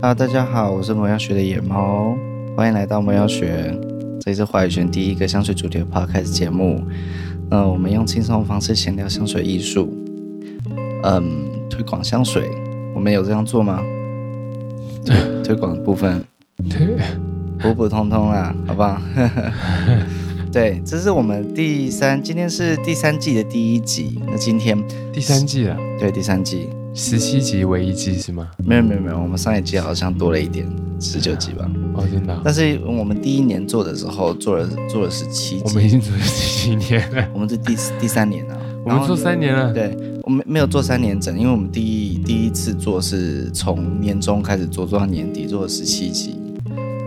[0.00, 2.16] 哈喽，大家好，我是魔药学的野猫，
[2.56, 3.76] 欢迎来到魔药学，
[4.20, 6.80] 这里是华语圈第一个香水主题的 podcast 节目。
[7.50, 9.92] 嗯、呃，我们用轻松的方式闲聊香水艺术，
[11.02, 12.48] 嗯，推广香水，
[12.94, 13.82] 我们有这样做吗？
[15.04, 16.24] 对， 推广的部分，
[16.70, 16.96] 对，
[17.58, 19.02] 普普通通啦，好不好？
[20.52, 24.20] 对，这是我们第三，今天是第三季的第一集。
[24.28, 24.78] 那今天
[25.12, 26.68] 第三季了，对，第三季。
[26.98, 28.50] 十七集为一季是吗？
[28.64, 31.70] 没有没有没有，我们上一季好像多了一点，十九集吧。
[31.94, 32.36] 哦，真的。
[32.44, 35.62] 但是我们第一年做的时候做了做了十七集。
[35.64, 37.24] 我们已经做了十七年了。
[37.32, 38.60] 我们是第 第三年了。
[38.84, 39.72] 我们做三年了。
[39.72, 46.34] 对，我们没有做三年整，因为我们第一第一次做是从年中开始做，做到年底做了十七集，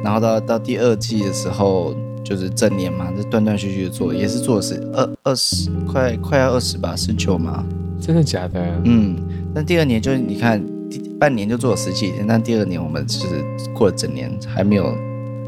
[0.02, 1.94] 然后到到第二季的时候
[2.32, 7.66] 就是正年嘛，这断断续续的做，也是做的是二二十快快要二十吧，十九嘛。
[8.00, 8.82] 真的假的？
[8.86, 9.18] 嗯，
[9.54, 10.64] 那第二年就是你看，
[11.20, 14.96] 半年就做了十几天，但第二年我们就是过了整年还没有，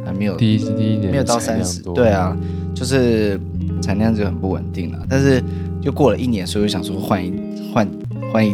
[0.05, 2.37] 还没有第一第一年没有到三十，对啊，
[2.75, 3.40] 就是
[3.81, 4.99] 产量就很不稳定了。
[5.09, 5.41] 但是
[5.81, 7.34] 就过了一年，所以我想说换一
[7.73, 7.90] 换
[8.29, 8.53] 换一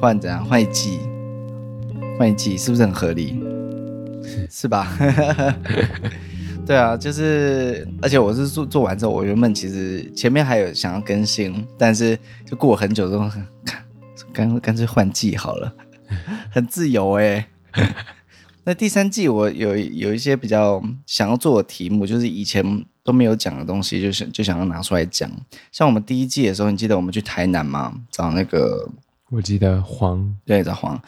[0.00, 0.98] 换怎样换一季，
[2.18, 3.40] 换一季是不是很合理？
[4.50, 4.96] 是吧？
[6.64, 13.46] 对啊，就是，而且我是做做完之后，我原本其实前面还有想要更新，但是就过很久之后，看
[14.32, 15.74] 干干脆换季好了，
[16.50, 17.46] 很自由哎。
[18.64, 22.64] 那第三季我有有一些比较想要做的题目，就是以前
[23.02, 25.28] 都没有讲的东西，就想就想要拿出来讲。
[25.72, 27.92] 像我们第一季的时候，你记得我们去台南吗？
[28.08, 28.88] 找那个，
[29.30, 30.98] 我记得黄，对，找黄。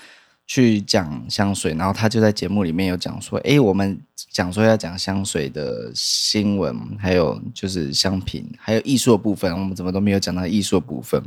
[0.46, 3.98] 去讲香水，然后他就在节目里面有讲说，哎，我们
[4.30, 11.22] 讲说要讲香水的新闻，还有就是香品，还有艺术的部分，我们怎么都没有讲到艺术的部分。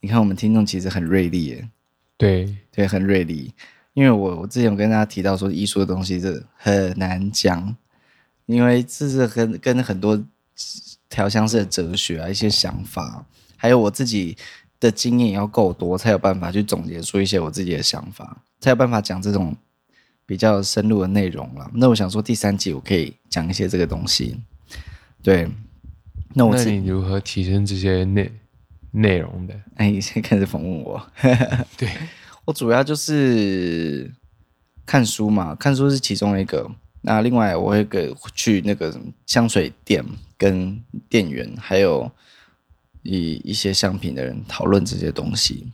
[0.00, 1.68] 你看，我们听众其实很锐利耶，
[2.16, 3.52] 对对，很锐利。
[3.94, 7.76] 因为我我之前有跟大家提到说，艺术的东西是很难讲，
[8.46, 10.20] 因为这是跟跟很多
[11.08, 13.26] 调香师的哲学啊，一些想法，
[13.56, 14.36] 还有我自己
[14.80, 18.42] 的经验要够多，才有办法去总结出一些我自己的想法。
[18.62, 19.54] 才有办法讲这种
[20.24, 21.70] 比较深入的内容了。
[21.74, 24.40] 那我想说，第三集我可以讲一些这个东西。
[25.22, 25.48] 对，
[26.34, 28.32] 那我那你如何提升这些内
[28.92, 29.54] 内容的？
[29.74, 31.04] 哎，你先开始访问我。
[31.76, 31.90] 对，
[32.46, 34.10] 我主要就是
[34.86, 36.70] 看书嘛，看书是其中一个。
[37.04, 38.96] 那另外我会给去那个
[39.26, 40.04] 香水店
[40.38, 42.08] 跟店员，还有
[43.02, 45.66] 一一些香品的人讨论这些东西，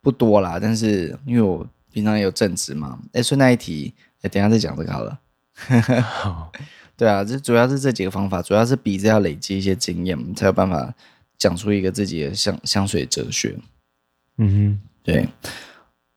[0.00, 0.60] 不多啦。
[0.60, 2.98] 但是因为我平常也有正职嘛？
[3.12, 5.20] 哎，顺带一提，哎，等一下再讲这个好了。
[6.02, 6.52] 好，
[6.96, 10.94] 对啊，这主要是这几个方法，主要是鼻子要累积一些经验，才有办法
[11.38, 13.58] 讲出一个自己的香香水哲学。
[14.38, 15.28] 嗯哼，对。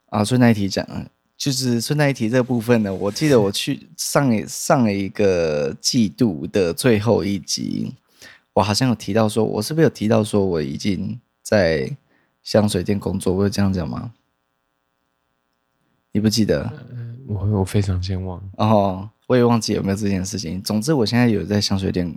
[0.08, 0.88] 啊，顺带一提讲，
[1.36, 7.96] 就是顺带一提这个部分呢，我记得我去上一 上一个季度的最后一集，
[8.54, 11.98] 我好像有提到说，我是不是有提到说我已经在
[12.44, 13.34] 香水店工作？
[13.34, 14.14] 我有这样讲吗？
[16.14, 16.72] 你不记得？
[17.28, 18.40] 我我非常健忘。
[18.58, 20.62] 哦，我也忘记有没有这件事情。
[20.62, 22.16] 总之，我现在有在香水店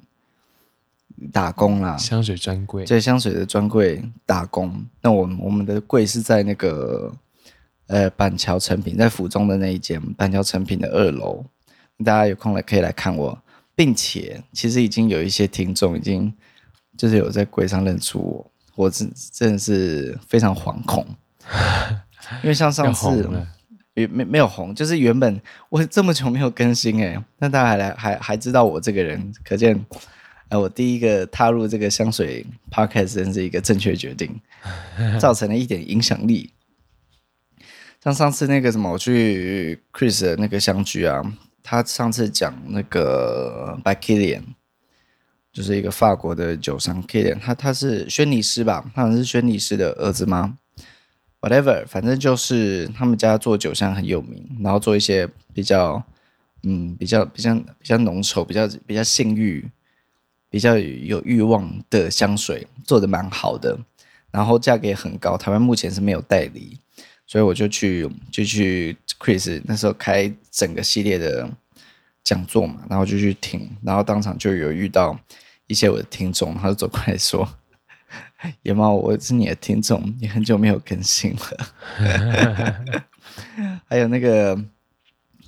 [1.32, 1.96] 打工啦。
[1.96, 4.84] 香水专柜，在香水的专柜打工。
[5.00, 7.10] 那我们我们的柜是在那个
[7.86, 11.42] 呃板桥诚品，在府中的那一间板桥诚品的二楼。
[12.04, 13.42] 大家有空来可以来看我，
[13.74, 16.30] 并且其实已经有一些听众已经
[16.98, 18.18] 就是有在柜上认出
[18.74, 21.06] 我，我真真的是非常惶恐，
[22.44, 23.26] 因为像上次。
[23.96, 25.40] 没没没有红，就是原本
[25.70, 29.86] 我这么久没有更新诶，那大家还来还还知道我这个人，可见，
[30.50, 34.38] 呃，我第一个踏入这个香水 podcast 真是一个正确决定，
[35.18, 36.52] 造成了一点影响力。
[38.04, 41.22] 像上次那个什么，我去 Chris 的那个香居啊，
[41.62, 44.42] 他上次讲那个 By Kilian，
[45.52, 48.84] 就是一个法国的酒商 Killian，他他是轩尼诗吧？
[48.94, 50.58] 他好像是轩尼诗的儿子吗
[51.46, 56.02] ？whatever，反正就是他们家做酒香很有名，然后做一些比较，
[56.64, 59.64] 嗯，比较比较比较浓稠、比较比较性欲、
[60.50, 63.78] 比较有欲望的香水，做的蛮好的，
[64.32, 65.36] 然后价格也很高。
[65.36, 66.80] 台湾目前是没有代理，
[67.26, 71.48] 所以我就去就去 Chris 那时候开整个系列的
[72.24, 75.16] 讲座嘛，然后就去听，然后当场就有遇到
[75.68, 77.48] 一些我的听众，他就走过来说。
[78.62, 83.04] 野猫，我是你的听众，你很久没有更新了。
[83.88, 84.58] 还有那个，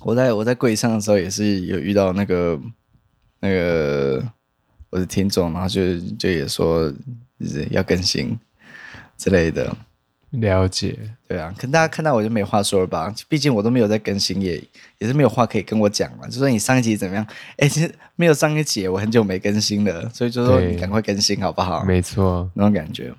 [0.01, 2.59] 我在我在柜上的时候也是有遇到那个
[3.39, 4.23] 那个
[4.89, 6.91] 我的听众，然后就就也说
[7.69, 8.37] 要更新
[9.17, 9.75] 之类的。
[10.31, 10.97] 了解，
[11.27, 13.13] 对啊，可能大家看到我就没话说了吧？
[13.27, 14.63] 毕竟我都没有在更新也，也
[14.99, 16.27] 也是没有话可以跟我讲嘛。
[16.27, 17.25] 就说你上一集怎么样？
[17.57, 21.83] 哎，其实没有上一集，我很久没更新了，所以就说你赶快更新好不好？
[21.83, 23.13] 没错，那种感觉，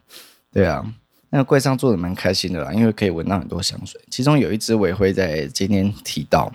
[0.53, 0.85] 对啊。
[1.33, 6.53] 那个柜上做的蛮开心的啦，因为可以闻到很多香水，其中有一支我也会在今天提到。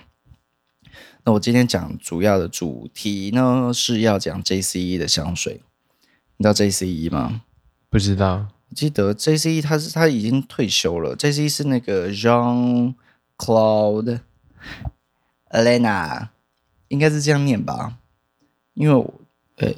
[1.24, 5.60] 那我今天讲主要的主题呢，是要讲 JCE 的香水。
[6.36, 7.40] 你知道 JCE 吗？
[7.88, 8.48] 不知道。
[8.68, 11.16] 我记得 JCE 他是他已经退休了。
[11.16, 12.94] JCE 是那个 Jean
[13.38, 14.20] Claude
[15.50, 16.28] Ellena，
[16.88, 17.98] 应该是这样念吧？
[18.74, 19.14] 因为我，
[19.56, 19.72] 呃，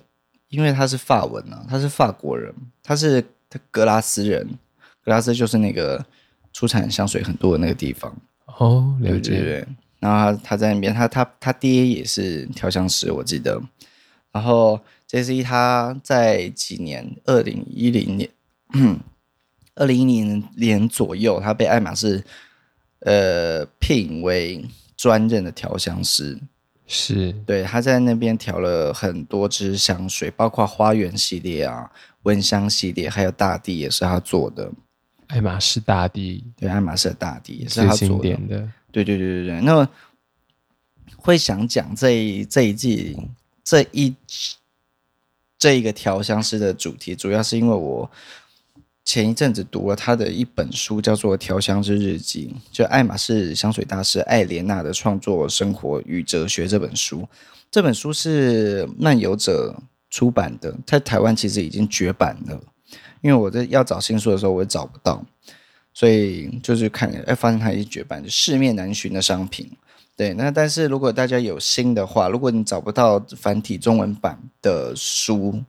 [0.49, 4.59] 因为他是法文啊，他是法国人，他是他格拉斯人，
[5.05, 6.05] 格拉斯就是那个
[6.53, 8.17] 出产香水很多的那个地方。
[8.47, 9.31] 哦，了解。
[9.31, 9.69] 对对对。
[10.01, 13.61] 然后他他在那边，他他他爹也是调香师，我记得。
[14.33, 18.31] 然后 JCE 他在几年，二零一零年。
[18.75, 18.99] 嗯，
[19.77, 22.25] 二零一零年左右，他被爱马仕
[23.01, 24.65] 呃聘为
[24.97, 26.39] 专任的调香师。
[26.87, 31.91] 是，对，他在那边调了很多支香水，包括花园系列啊、
[32.23, 34.71] 蚊香系列，还有大地也是他做的。
[35.27, 38.31] 爱马仕大地，对，爱马仕的大地也是他做的。
[38.49, 39.61] 的对对对对对。
[39.61, 39.89] 那么
[41.17, 43.17] 会想讲这一这一季
[43.63, 44.15] 这一
[45.59, 48.11] 这一个调香师的主题，主要是因为我。
[49.09, 57.27] 前一阵子读了他的一本书，叫做《调香之日记》，就爱马仕香水大师艾莲娜的创作生活与哲学这本书。
[57.71, 59.75] 这本书是漫游者
[60.11, 62.61] 出版的，在台湾其实已经绝版了。
[63.23, 65.25] 因为我在要找新书的时候，我也找不到，
[65.95, 69.71] 所以就是看，哎，发现它已经绝版，就市面难寻的商品。
[70.19, 75.65] 对，那但是如果大家有心的话，如果你找不到繁体中文版的书。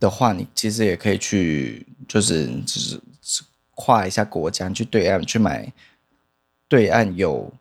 [0.00, 2.80] 的话，你其实也可以去，就是只
[3.22, 5.72] 是跨一下国家，去对岸去买。
[6.66, 7.52] 对岸有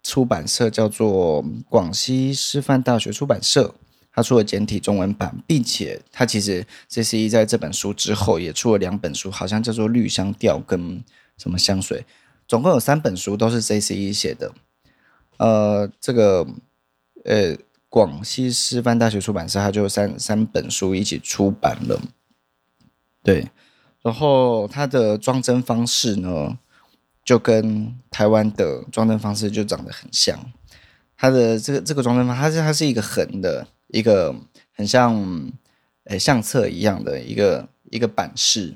[0.00, 3.74] 出版社叫做广西师范大学出版社，
[4.12, 11.02] 它出了简体中文版，并且它其实 JCE 在这本书之后也出了两本书，好像叫做绿香调跟
[11.36, 12.06] 什么香水，
[12.46, 14.52] 总共有三本书都是 JCE 写的。
[15.38, 16.46] 呃，这个
[17.24, 17.56] 呃。
[17.88, 21.98] 广西师范大学出版社，它就三三本书一起出版了，
[23.22, 23.48] 对。
[24.02, 26.58] 然后它的装帧方式呢，
[27.24, 30.38] 就跟台湾的装帧方式就长得很像。
[31.16, 34.34] 它的这个这个装帧方，它是它是一个横的，一个
[34.74, 35.50] 很像
[36.04, 38.74] 诶相册一样的一个一个版式。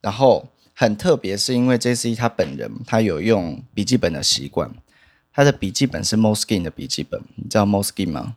[0.00, 4.70] 然后很特别，是因为 JCE 他本人他有用笔记本的习惯，
[5.32, 8.36] 他的笔记本是 Moleskine 的笔记本，你知道 Moleskine 吗？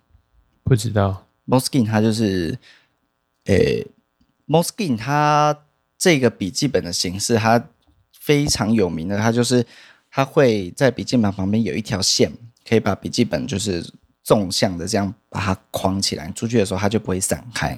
[0.63, 2.57] 不知道，Moleskine 它就是，
[3.45, 3.85] 诶
[4.47, 5.65] ，Moleskine 它
[5.99, 7.63] 这个笔记本的形式，它
[8.11, 9.63] 非常有名的，它就是
[10.09, 12.31] 它会在笔记本旁边有一条线，
[12.67, 13.85] 可以把笔记本就是
[14.23, 17.77] 纵向的这样把它框起来，出去的时候它就不会散开。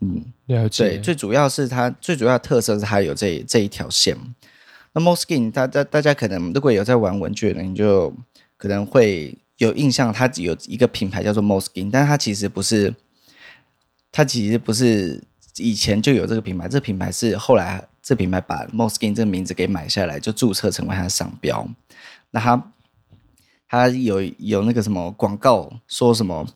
[0.00, 0.90] 嗯，了解。
[0.90, 4.16] 对，最主要是它最主要特色是它有这这一条线。
[4.92, 8.14] 那 Moskin，大大大家可能如果有在玩文具的，你就
[8.56, 9.36] 可能会。
[9.58, 12.94] 有印象，它有一个品牌叫做 Moskin，但是它其实不是，
[14.12, 15.24] 它其实不是
[15.58, 21.68] 以前就有这个品牌，这个品牌是后来这品牌把 Moskin 这个名字给买下来，就注册成为它的商标。
[22.30, 22.72] 那它
[23.68, 26.46] 它有有那个什么广告说什么，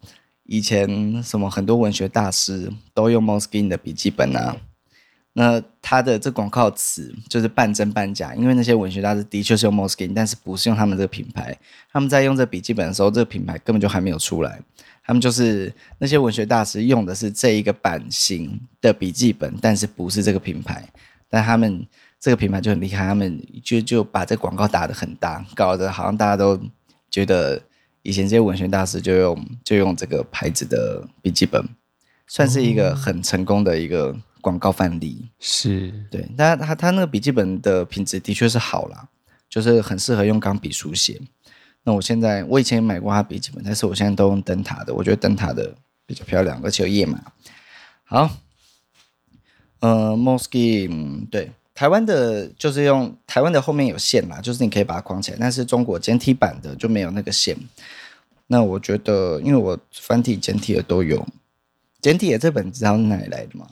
[0.44, 4.56] 以前什么很多文学大师都用 Moskin 的笔记本啊。
[5.32, 11.56] 那他的这广告词就是半真半假，因为那些文学大师的确是用 Moskin，但是不是用他们这个品牌。
[11.92, 14.60] 他们在用这笔记本的时候，这个品牌根本就还没有出来。
[15.10, 20.88] 他们就是那些文学大师用的是这一个版型的笔记本，但是不是这个品牌。
[21.28, 21.84] 但他们
[22.20, 26.56] 这个品牌就很厉害，他们就就把这广告打得很大，搞得好像大家都
[27.10, 27.60] 觉得
[28.02, 31.68] 以前这些文学大师就用就用这个牌子的笔记本，
[32.28, 34.16] 算是一个很成功的一个。
[34.42, 39.06] 广告范例是对，但他他那个笔记本的品质的确是好啦，
[39.50, 41.20] 就是很适合用钢笔书写。
[41.82, 45.74] 那我现在我以前也买过他笔记本，但是我现在都用灯塔的，我觉得灯塔的
[46.06, 47.20] 比较漂亮，而且有页码。
[48.04, 48.30] 好，
[49.80, 57.56] 呃，moski，对，台湾的就是用台湾的后面有线啦，就是你可以把它框起来，但是中国简体版的就没有那个线。
[58.48, 61.26] 那我觉得，因为我繁体简体的都有，
[62.00, 63.66] 简体的这本知道哪里来的吗？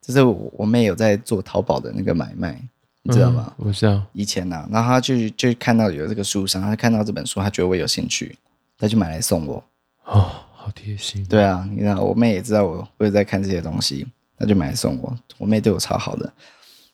[0.00, 2.60] 就是我妹有在做淘宝的那个买卖，
[3.02, 3.52] 你知道吗？
[3.58, 4.02] 嗯、我知道。
[4.12, 8.36] 以前呢、啊，然后他就就看到有这个书商，他看到这本书，他觉得我有兴趣，
[8.78, 9.64] 他就买来送我。
[10.04, 11.24] 哦，好贴心。
[11.26, 14.06] 对啊，你知道，我妹也知道我会在看这些东西，
[14.38, 15.16] 他就买来送我。
[15.38, 16.32] 我妹对我超好的。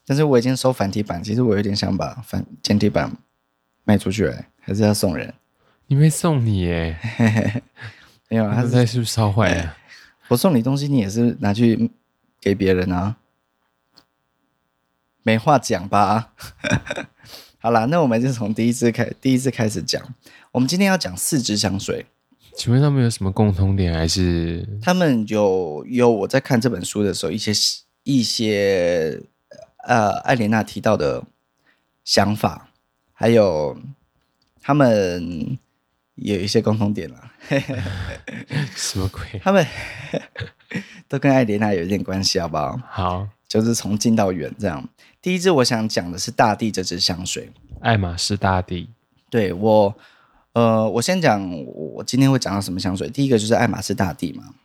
[0.05, 3.11] 但是我已经收繁体版，其实我有点想把繁简体版
[3.83, 4.27] 卖出去，
[4.59, 5.31] 还是要送人？
[5.85, 6.97] 你没送你耶？
[8.27, 9.75] 没有，他是在是不是烧坏了？
[10.27, 11.91] 我送你东西，你也是拿去
[12.41, 13.15] 给别人啊？
[15.29, 16.33] 没话讲吧？
[17.61, 20.01] 好啦，那我们就从第一次开，第一次开始讲。
[20.51, 22.07] 我们今天要讲四支香水，
[22.55, 23.93] 请问他们有什么共通点？
[23.93, 27.51] 还是他们有有我在看这本书的时候一些
[28.01, 29.21] 一些
[29.85, 31.23] 呃艾莲娜提到的
[32.03, 32.71] 想法，
[33.13, 33.77] 还有
[34.59, 35.59] 他们
[36.15, 37.31] 有一些共同点了。
[38.75, 39.21] 什么鬼？
[39.43, 39.63] 他们
[41.07, 42.79] 都跟艾莲娜有一点关系，好不好？
[42.89, 44.89] 好，就是从近到远这样。
[45.21, 48.89] 第一支我想讲的是大地这支香水，爱马仕大地。
[49.29, 49.95] 对我，
[50.53, 53.09] 呃，我先讲我今天会讲到什么香水。
[53.09, 54.55] 第一个就是爱马仕大地嘛，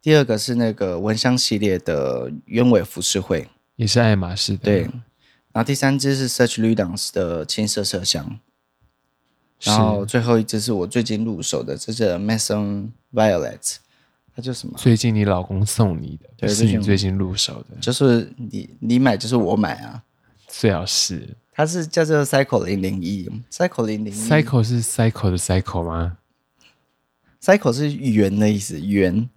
[0.00, 4.58] 第二个是那个蚊香系列的鸢尾浮世绘，也是爱马仕的。
[4.58, 4.82] 对，
[5.52, 8.38] 然后第三支是 Search Ludens 的青色麝香，
[9.62, 13.76] 然后最后一支是我最近入手的，这是 Maison Violet。
[14.36, 14.76] 它叫什么？
[14.76, 20.02] 最近你老公送你的，对，是你最近入手的，就是你你买就是我买啊，
[20.46, 21.34] 最好是。
[21.54, 26.18] 它是叫做 Cycle 零零一，Cycle 零零一，Cycle 是 Cycle 的 Cycle 吗
[27.40, 29.30] ？Cycle 是圆的意思，圆。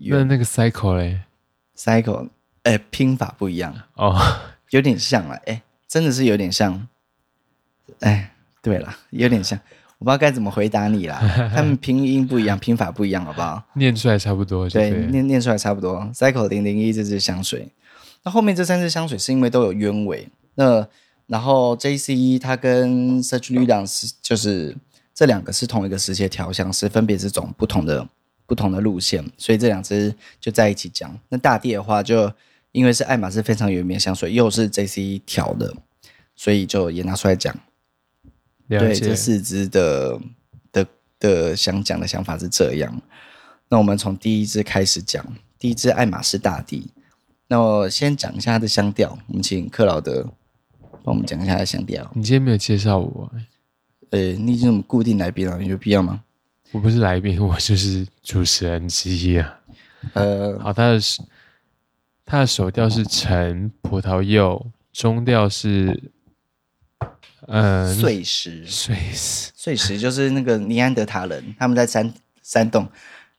[0.00, 1.20] 那那个 Cycle 嘞
[1.76, 2.30] ？Cycle，
[2.64, 4.20] 哎、欸，拼法不一样哦，
[4.70, 6.88] 有点像了，哎、欸，真的是有点像。
[8.00, 8.30] 哎、欸，
[8.60, 9.56] 对了，有点像。
[10.02, 11.16] 我不知道该怎么回答你啦，
[11.54, 13.62] 他们拼音不一样，拼法不一样，好不好？
[13.74, 16.10] 念出来差不多，对，念念出来差不多。
[16.12, 17.68] Cycle 零零一这支香水，
[18.24, 20.84] 那后面这三支香水是因为都有鸢尾，那
[21.28, 24.76] 然后 JCE 它跟 Search Lutens 就是
[25.14, 28.04] 这两个是同一个时期调香师，分别是走不同的
[28.44, 31.16] 不同的路线，所以这两支就在一起讲。
[31.28, 32.28] 那大地的话，就
[32.72, 35.72] 因为是爱马仕非常有名的香水，又是 J C 一调的，
[36.34, 37.54] 所以就也拿出来讲。
[38.78, 40.20] 对，这四支的
[40.72, 40.86] 的
[41.18, 43.02] 的想讲的想法是这样。
[43.68, 45.24] 那我们从第一支开始讲，
[45.58, 46.90] 第一支爱马仕大地。
[47.48, 49.18] 那我先讲一下它的香调。
[49.28, 50.22] 我们请克劳德
[51.02, 52.10] 帮我们讲一下它的香调。
[52.14, 53.30] 你今天没有介绍我，
[54.10, 56.22] 呃，你已经这么固定来宾了，有必要吗？
[56.70, 59.60] 我不是来宾，我就是主持人之一啊。
[60.14, 61.00] 呃，好，它的
[62.24, 66.10] 它的首调是橙葡萄柚，中调是。
[67.48, 72.88] 呃，碎石，碎石，碎石就是那个尼安德塔人，他们在山山洞，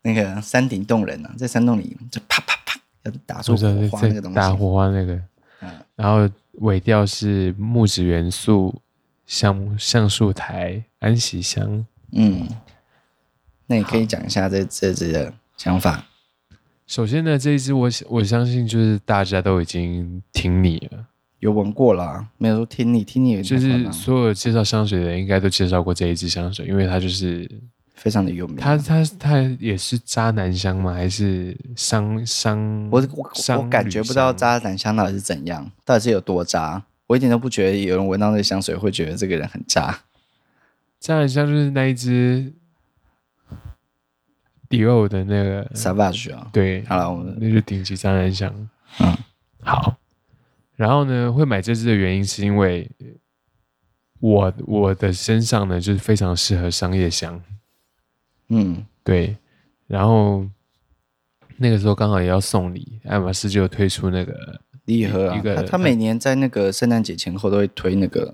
[0.01, 5.13] 那个山顶洞人啊，在山洞里就啪啪啪要打出火花那个东西，打火花那个，
[5.61, 8.81] 嗯，然后尾调是木质元素，
[9.25, 12.47] 橡橡树苔、安息香，嗯，
[13.67, 16.05] 那你可以讲一下这这支的想法。
[16.85, 21.05] 首先呢，这一支我我相信就是大家都已经听腻了。
[21.43, 27.49] 有闻过啦，没有说听你听你，就是所有介绍香水的人应该都介绍过这一支香水，因为它就是
[27.95, 28.55] 非常的有名。
[28.55, 30.93] 它它它也是渣男香吗？
[30.93, 32.87] 还是商商？
[32.89, 36.81] 我我我感觉不到渣男香到底是怎样，到底是有多渣？
[37.07, 39.99] 我一点都不觉得有人闻到那香水会觉得这个人很渣。
[41.01, 42.53] 渣男香就是那一支
[44.69, 48.49] 迪奥的那个 Sauvage 啊，对，好了，我们那就顶级渣男香。
[49.01, 49.17] 嗯，
[49.59, 49.97] 好。
[50.75, 52.89] 然后呢，会买这支的原因是因为
[54.19, 57.41] 我我的身上呢就是非常适合商业香，
[58.49, 59.35] 嗯，对。
[59.85, 60.45] 然后
[61.57, 68.33] 那个时候刚好也要送礼，爱马仕就有推出那个礼盒啊，一个他，他每年在那个圣诞节前后都会推那个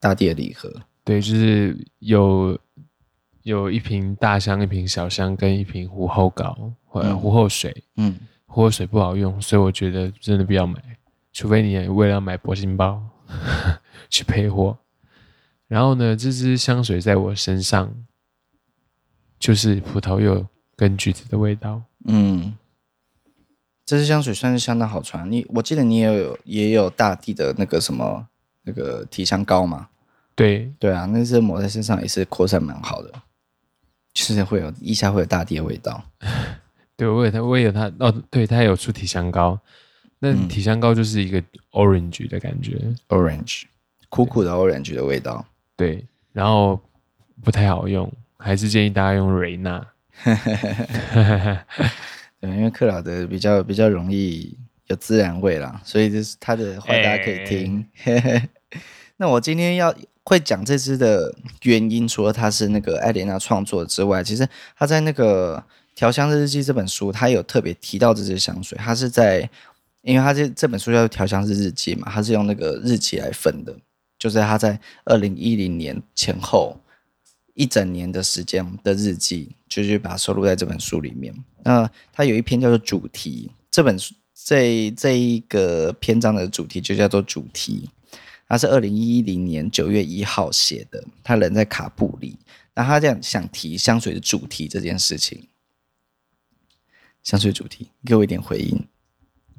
[0.00, 0.72] 大地的礼盒，
[1.04, 2.58] 对，就是有
[3.42, 8.16] 有一瓶大香、一瓶小香跟一瓶壶后膏或者壶后水，嗯，
[8.46, 10.80] 壶后水不好用，所以我觉得真的不要买。
[11.36, 13.02] 除非你为了要买铂金包
[14.08, 14.78] 去配货，
[15.68, 17.94] 然后呢，这支香水在我身上
[19.38, 21.82] 就是葡萄柚跟橘子的味道。
[22.06, 22.56] 嗯，
[23.84, 25.30] 这支香水算是相当好穿。
[25.30, 28.26] 你我记得你也有也有大地的那个什么
[28.62, 29.90] 那个体香膏嘛？
[30.34, 33.12] 对对啊，那支抹在身上也是扩散蛮好的，
[34.14, 36.02] 就是会有一下会有大地的味道。
[36.96, 39.60] 对，我有它，我也有它哦，对，它有出体香膏。
[40.18, 41.42] 那体香膏就是一个
[41.72, 43.64] orange 的感觉，orange，
[44.08, 45.44] 苦苦的 orange 的味道，
[45.76, 46.80] 对，然后
[47.44, 49.86] 不太好用，还是建议大家用瑞娜。
[52.40, 54.56] 对，因为克劳德比较比较容易
[54.86, 57.86] 有自然味啦，所以就是他的话大家可以听。
[58.04, 58.48] 欸、
[59.18, 59.94] 那我今天要
[60.24, 65.62] 会讲这支的原因，除了它是那个艾莲娜创作之外，其实他在那个
[65.94, 69.50] 调香日记这本书，他有特别提到这支香水，他是在。
[70.06, 73.76] 因为他这这本书叫调香师日记嘛，他是用那个日期来分的，
[74.16, 76.78] 就是他在二零一零年前后
[77.54, 81.34] 一整年的时间的日记，就是把它收录在这本书里面。
[81.64, 87.90] 那他有一篇叫做主题，这本书这这一个篇章的主题就叫做主题。
[88.48, 92.38] 他是二零一零年九月一号写的，他人在卡布里，
[92.76, 95.48] 那他这样想提香水的主题这件事情，
[97.24, 98.86] 香水主题，给我一点回应。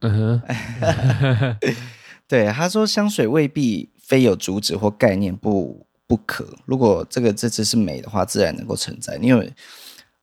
[0.02, 1.58] 嗯哼，
[2.28, 9.16] 对，他说香水未必非有主旨或概念不不可，如果这个这次是美的话，自然能够存在。
[9.18, 9.54] 因为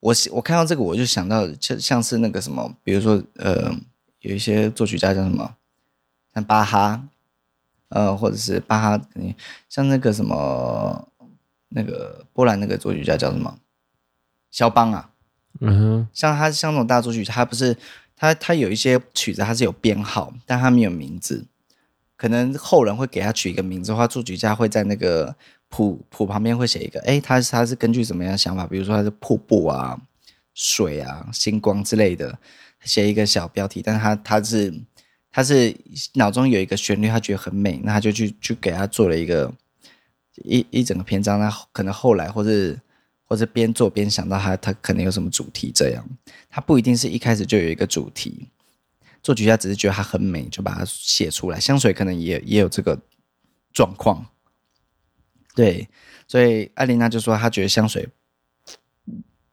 [0.00, 3.72] 我我看到这个，我就想到就像是那个什么，比如说呃，
[4.20, 5.54] 有一些作曲家叫什么，
[6.34, 7.08] 像巴哈。
[7.90, 9.00] 呃，或者是巴哈，
[9.68, 11.06] 像那个什么，
[11.68, 13.56] 那个波兰那个作曲家叫什么？
[14.50, 15.10] 肖邦啊，
[15.60, 17.76] 嗯哼，像他像那种大作曲，他不是
[18.16, 21.46] 他他有一些曲子，他是有编号，但他没有名字，
[22.16, 25.34] 可能后人会给他取一个名字的话，作曲家会在那个
[25.68, 28.66] 谱谱旁边会写一个，哎，他他是根据什么样的想法？
[28.66, 30.00] 比如说他是瀑布啊、
[30.54, 32.38] 水啊、星光之类的，
[32.82, 34.72] 写一个小标题，但他他是。
[35.36, 35.76] 他是
[36.12, 39.52] 脑中有一个旋律，他觉得很美，那他就去去给他做了一个
[40.44, 41.40] 一一整个篇章。
[41.40, 42.78] 那可能后来或者
[43.34, 46.08] 或者边做边想到他他可能有什么主题这样，
[46.48, 48.48] 他不一定是一开始就有一个主题。
[49.24, 51.58] 作曲家只是觉得它很美，就把它写出来。
[51.58, 52.96] 香水可能也也有这个
[53.72, 54.24] 状况，
[55.56, 55.88] 对，
[56.28, 58.08] 所以艾琳娜就说她觉得香水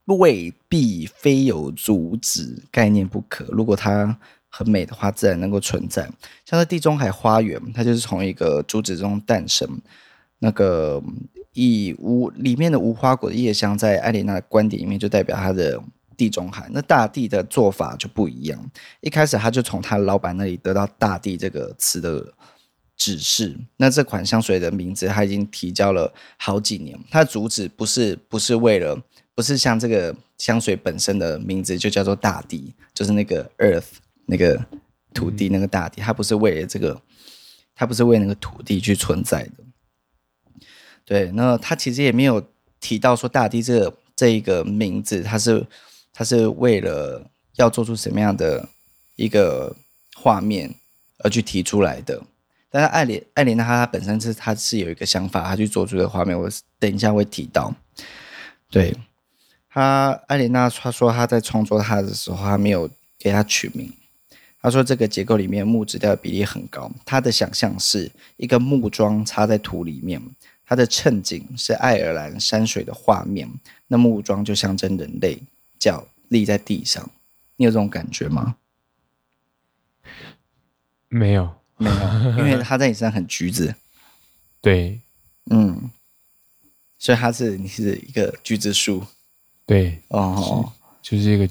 [0.06, 3.46] 未必非有主旨概念不可。
[3.46, 4.16] 如果它
[4.48, 6.08] 很美的话，自然能够存在。
[6.46, 9.82] 像是地中海花园，它就是从一个主旨中诞生。
[10.38, 11.02] 那个
[11.54, 15.82] 以无里面的无花果的叶香，在艾琳娜的观点里面，就代表它的
[16.16, 16.70] 地中海。
[16.72, 18.72] 那大地的做法就不一样。
[19.02, 22.34] 一开始，他就从他老板那里得到“大地”这个词的
[22.96, 23.58] 指示。
[23.78, 27.00] 那这款香水的名字，他已经提交了好几年。
[27.10, 29.02] 它的主旨不是不是为了，
[29.34, 33.86] 不是像这个香水本身的名字就叫做“大地”，就是那个 Earth。
[34.28, 34.66] 那个
[35.14, 37.02] 土地，那个大地，它不是为了这个，
[37.76, 39.64] 它不是为那个土地去存在的。
[41.12, 42.42] 对，那他其实也没有
[42.80, 45.68] 提到说大地这个这一个名字，它是
[46.14, 48.70] 它是为了要做出什么样的
[49.18, 49.76] 一个
[50.16, 50.74] 画面
[51.18, 52.24] 而去提出来的。
[52.70, 57.76] 但是艾莲艾莲娜她本身是她是有一个想法，她去做出的画面，我等一下会提到。
[58.70, 58.96] 对，
[59.70, 63.92] 她艾莲娜她说她在创作她的时候，她没有给她取名。
[64.64, 66.92] 他说：“这个结构里面木质调的比例很高。
[67.04, 70.22] 他的想象是一个木桩插在土里面，
[70.72, 73.46] 它的衬景是爱尔兰山水的画面。
[73.88, 75.38] 那木桩就象征人类，
[75.78, 77.12] 脚立在地上。
[77.58, 78.56] 你有这种感觉吗？
[81.10, 83.76] 没有，没有，因为他在你身上很橘子。
[84.62, 85.02] 对，
[85.50, 85.92] 嗯，
[86.98, 89.06] 所以他是你是一个橘子树。
[89.66, 91.46] 对，哦，就是一个。”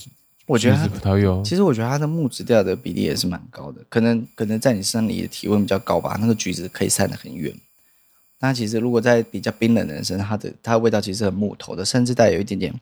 [0.49, 7.55] 我觉得它葡萄柚，其实我觉得它的木质调的比例也是蛮高的，可能可能在你身体的体温比较高吧，那个橘子可以散得很远。
[8.41, 12.75] 那其实如果在比较冰冷的人身上，它的它的味道其实很木头的，甚至带有一点点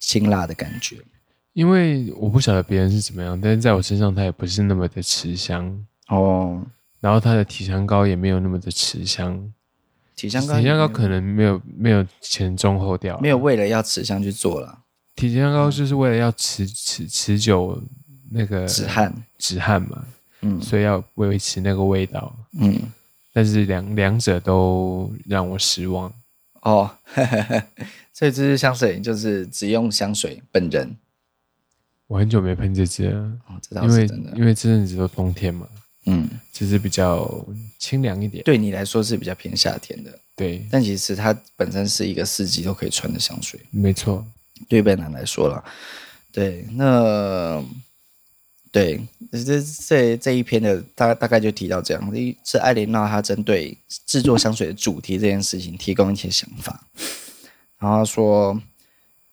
[0.00, 0.96] 辛辣的感觉。
[1.52, 6.64] 因为我不晓得别人是怎么样，但是在我身上它也不是那么的持香哦。
[6.98, 9.52] 然后它的体香膏也没有那么的持香，
[10.16, 14.78] 体香膏体香膏可能没有没有前中后调，没有为了要持香去做了。
[15.14, 17.78] 体香膏就是为了要持持持久
[18.30, 20.04] 那个止汗止汗嘛，
[20.40, 22.80] 嗯，所以要维持那个味道，嗯，
[23.32, 26.12] 但是两两者都让我失望。
[26.60, 26.90] 哦，
[28.12, 30.96] 所以这支香水就是只用香水本人，
[32.06, 33.18] 我很久没喷这支了，
[33.48, 35.66] 哦，这倒是真的，因为因为这阵子都冬天嘛，
[36.06, 37.44] 嗯，其实比较
[37.78, 44.24] 清凉一点，对你来说是比较偏夏天的，对，但其实它本身是一个四季都可以穿的香水，没错。
[44.68, 45.64] 对贝南来说了，
[46.30, 47.60] 对，那
[48.72, 56.88] 对这这这一篇的大大概就提到这样，一是艾琳娜她针对制作香水的主题这件事情提供一些想法，
[57.78, 58.58] 然后说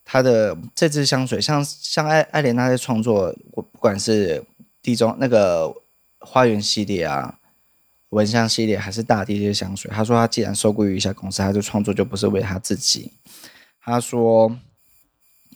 [0.03, 4.43] 她的这支香水像像艾艾琳娜在创作，我不管是
[4.81, 5.73] 地中那个
[6.19, 7.39] 花园系列啊、
[8.09, 13.13] 蚊香系列，还是大地这些香水，她说她既然受雇于一家公司，她就创作就不是为她自己，
[13.81, 14.59] 她说。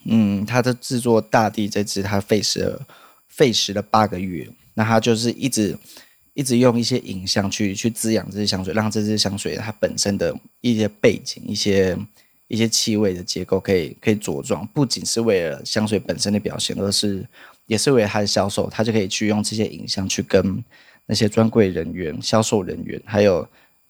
[0.06, 2.86] 嗯，她的制作大地这支，她费时了
[3.36, 4.48] 费时了八个月。
[4.74, 5.78] 那他就是一直
[6.32, 11.96] 一直用一些影像去去滋养这支香水，让这支香水它本身的一些背景、一些
[12.48, 14.66] 一些气味的结构可以可以茁壮。
[14.74, 17.24] 不仅是为了香水本身的表现，而是
[17.66, 20.62] 也是为了它的销售，他就可以去用这些影像去跟
[21.06, 23.48] 那些专柜人员、销售人员，还有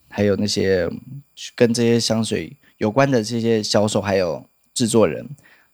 [0.08, 0.88] 还有那些
[1.54, 5.26] 跟这些香水有关的这些销售还有制作人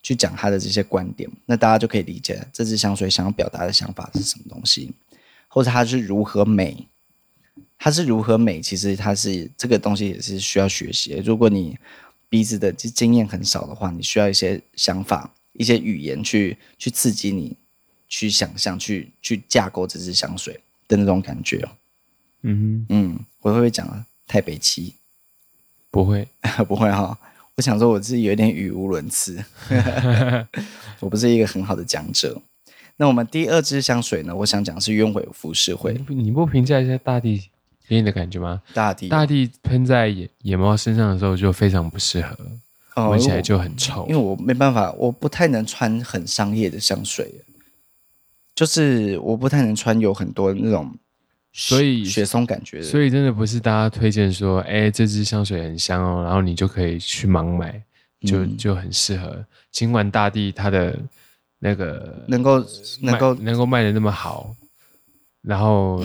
[0.03, 4.93] 去讲他的这些观点，那大家就可以理解这支香水想要表达的想法是什么东西，
[5.49, 6.87] 或者它是如何美，
[7.79, 11.21] 它是如何美，其实它是这个东西也是需要学习。
[11.25, 11.79] 如果你
[12.29, 17.57] 鼻子的经验很少的话，你需要一些想法、一些语言去去刺激你，
[18.09, 20.61] 去想象、去去架构这支香水。
[20.91, 21.65] 的那种感觉，
[22.43, 24.97] 嗯嗯，我会不会讲太北七？
[25.89, 26.27] 不会，
[26.67, 27.17] 不会哈。
[27.57, 29.43] 我想说我自己有点语无伦次，
[31.01, 32.41] 我不是一个很好的讲者。
[32.97, 34.35] 那我们第二支香水呢？
[34.35, 35.99] 我想讲是鸢尾浮世绘。
[36.09, 37.51] 你不评价一下大地
[37.89, 38.63] 给你的感觉吗？
[38.75, 44.07] 大地，大地喷在野野猫身上的时候就非常不适合，闻起来就很臭。
[44.09, 47.43] 因为我没办法，我不太能穿很商业的香水。
[48.55, 50.95] 就是我不太能穿有很多那种，
[51.53, 57.83] 所以雪松感觉的，所以真的不是大家推荐说，哎、欸，这支香水很香哦，然后你就可以去盲买，
[58.21, 59.45] 就就很适合。
[59.71, 60.99] 尽管大地它的
[61.59, 62.65] 那个能够
[63.01, 64.55] 能够能够卖的那么好，
[65.43, 66.05] 然后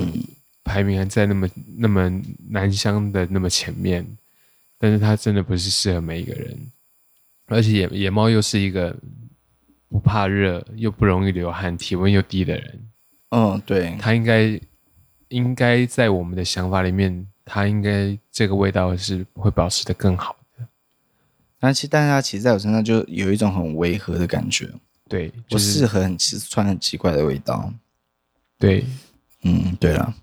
[0.63, 2.09] 排名还在那么那么
[2.49, 4.05] 男香的那么前面，
[4.77, 6.57] 但是它真的不是适合每一个人，
[7.47, 8.95] 而且野野猫又是一个。
[9.87, 12.89] 不怕热又不容易流汗，体温又低的人，
[13.29, 14.59] 嗯，对，他应该
[15.29, 20.65] 应该在我们的想法里面，它应该这个味道是会保持得更好的。
[21.59, 24.69] 但其实，但是他其实在我身上就有一种很违和的感觉，
[25.07, 27.73] 对，不适合很其实穿很奇怪的味道。
[28.57, 28.85] 对，
[29.43, 30.13] 嗯，对了，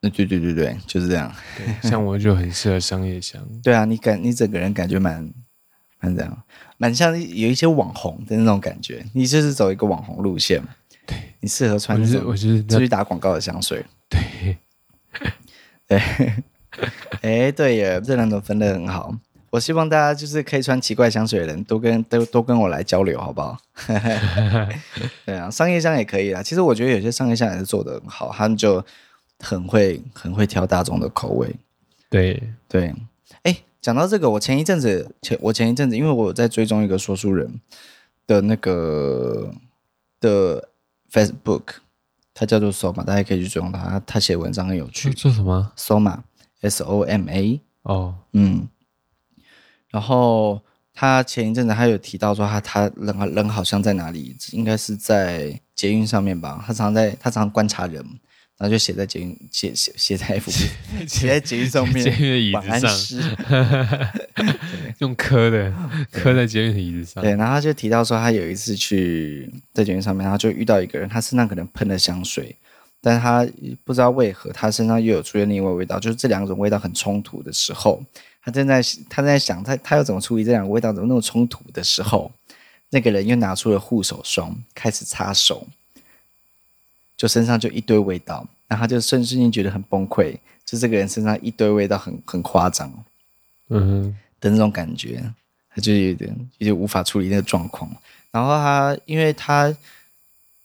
[0.00, 1.34] 那对对对对，就是这样。
[1.56, 3.42] 对，像我就很适合商业香。
[3.62, 5.32] 对啊，你感你整个人感觉蛮。
[6.00, 6.42] 蛮这样，
[6.76, 9.04] 蛮像有一些网红的那种感觉。
[9.14, 10.62] 你就是走一个网红路线，
[11.08, 13.82] 对，你适合穿这种，我觉得出去打广告的香水。
[14.10, 14.58] 对，
[15.88, 15.98] 对，
[17.22, 19.14] 哎，对耶，这两种分得很好。
[19.50, 23.56] 我希望大家就是可以穿奇怪香水的人都跟都都跟我来交流，好不好？
[25.24, 26.42] 对啊，商业香也可以啦。
[26.42, 28.84] 其实我觉得有些商业香也是做的很好，他们就
[29.38, 31.50] 很会很会挑大众的口味。
[32.10, 32.94] 对对。
[33.44, 37.58] 哎讲到这个，我前一阵子前我前一阵子，因为我有在追踪一个说书人
[38.26, 39.50] 的那个
[40.20, 40.68] 的
[41.12, 41.64] Facebook，
[42.34, 45.12] 他叫做 Soma，大家可以去追踪他，他写文章很有趣。
[45.12, 46.18] 做什么？Soma
[46.60, 47.60] S O M A。
[47.82, 48.68] 哦，嗯。
[49.90, 50.60] 然后
[50.92, 56.62] 他前一阵子他有提到说他他人人好像在哪里，应该是在捷运上面吧。
[56.66, 58.04] 他常在他常观察人。
[58.58, 60.66] 然后就写在捷运写写写在 F B
[61.06, 64.10] 写在捷运上面，捷运的椅子上，
[64.98, 65.72] 用磕的
[66.10, 67.22] 磕在捷运的椅子上。
[67.22, 72.56] 对，然后他就提到说，他有一次去在捷运上面，然后就遇到一个人，他身上可能喷了香水，
[73.00, 73.46] 但是他
[73.84, 78.02] 不知道为何他身上又有出现另外味道，就是这两种味道很冲突的时候，
[78.42, 82.32] 他正在他在想他他要怎么处理这两个味道怎么那么冲突的时候，
[82.90, 85.64] 那个人又拿出了护手霜开始擦手。
[87.18, 92.90] 就身上就一堆味道，然后他就瞬瞬间觉得很崩溃，就这个人身上一堆味道很很夸张，
[93.68, 95.20] 嗯哼的那种感觉，
[95.68, 97.90] 他就有点有点无法处理那个状况。
[98.30, 99.74] 然后他因为他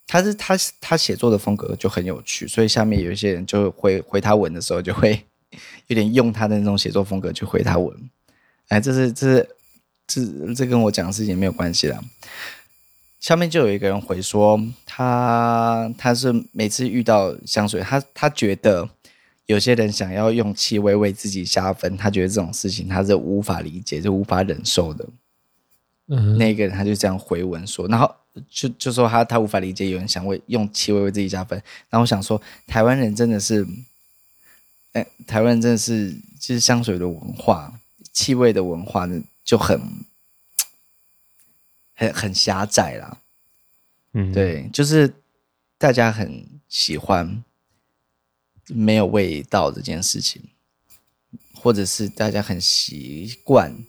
[0.06, 5.26] 他是他他写作的风格就很有趣，所以下面有一些人就回回他文的时候，就会
[5.88, 8.10] 有点用他的那种写作风格去回他文。
[8.68, 9.50] 哎，这是这是
[10.08, 12.00] 这这跟我讲的事情没有关系啦。
[13.24, 18.90] 下面就有一个人回说，他他是每次遇到香水，他他觉得
[19.46, 25.08] 有些人想要用气味为自己加分，他觉得这种事情他是无法理解，就无法忍受的。
[26.10, 28.14] 嗯，那个人他就这样回文说，然后
[28.50, 31.58] 就就说他他无法理解有人想为用气味为自己加分。
[31.90, 33.66] 然后我想说，台湾人真的是，
[34.92, 37.80] 哎，台湾人真的是就是香水的文化，
[38.12, 39.80] 气味的文化呢就很。
[41.94, 43.22] 很很狭窄啦，
[44.14, 45.14] 嗯，对，就是
[45.78, 47.44] 大家很喜欢
[48.68, 50.42] 没有味道这件事情，
[51.54, 53.86] 或者是大家很习惯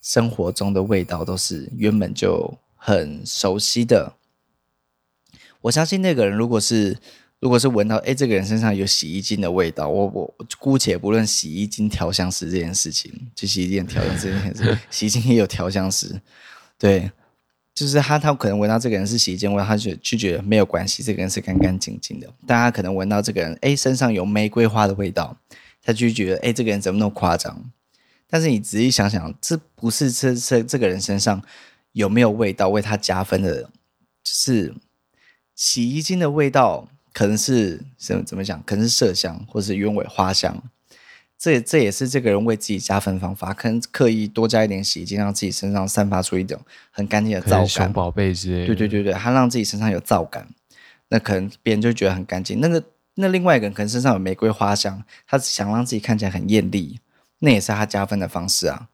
[0.00, 4.14] 生活中的味道都是原本就很熟悉的。
[5.62, 6.98] 我相信那个人如果是
[7.38, 16.20] 如果是闻到哎，这个人身上有洗衣精的味道，我我姑且不论洗衣精调香师这件事情，就洗衣店调香师这件事， 洗衣精也有调香师，
[16.78, 17.10] 对。
[17.80, 22.28] 就是他，他可能闻到这个人是洗衣精味，他就就觉得没有关系，这个人是干干净净的。
[22.46, 25.34] 但他可能闻到这个人，哎，身上有玫瑰花的味道，
[25.82, 27.72] 他就觉得，哎，这个人怎么那么夸张？
[28.28, 31.42] 但是你仔细想想，这不是这这这个人身上
[31.92, 33.70] 有没有味道为他加分的，就
[34.24, 34.74] 是
[35.54, 38.62] 洗衣精的味道可能是怎么怎么讲？
[38.66, 40.62] 可能是麝香，或是鸢尾花香。
[41.40, 47.66] 这这也是这个人为自己加分方法，可能刻意多加一点洗衣精，让自己身上散发出一种很干净的皂感。
[47.66, 48.66] 熊宝贝之类的。
[48.66, 50.46] 对对对对，他让自己身上有皂感，
[51.08, 52.60] 那可能别人就觉得很干净。
[52.60, 57.00] 那个那另外一个人可能身上有玫瑰花香，他想让自己看起来很艳丽，
[57.38, 58.88] 那也是他加分的方式啊。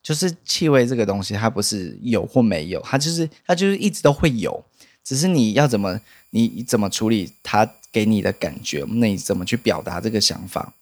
[0.00, 4.64] 就是气味这个东西，它不是有或没有，它就是它就是一直都会有，
[5.04, 6.00] 只是你要怎么
[6.30, 10.72] 你怎么处理它给你的感觉，那你怎么去表达这个想法？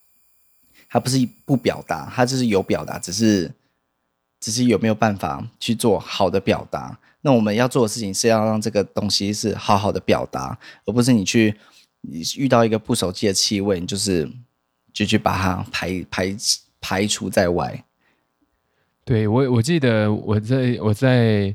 [0.89, 3.53] 他不是不表达，他就是有表达，只是
[4.41, 6.99] 只是有没有办法去做好的表达。
[7.21, 11.55] 那我们要做的事情是要让这个东西是好好的表达，而不是你去
[12.01, 14.31] 你遇到一个不熟悉的气味，你就是
[14.93, 16.37] 就去把它排排
[16.81, 17.85] 排除在外。
[19.05, 21.55] 对，我我记得我在我在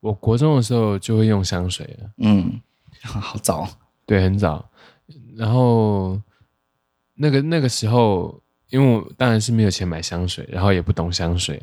[0.00, 2.60] 我国中的时候就会用香水了，嗯，
[3.04, 3.68] 好早，
[4.06, 4.68] 对，很早。
[5.36, 6.20] 然后
[7.14, 8.41] 那个那个时候。
[8.72, 11.62] 因为我当然是没有钱买香水，然后也不懂香水，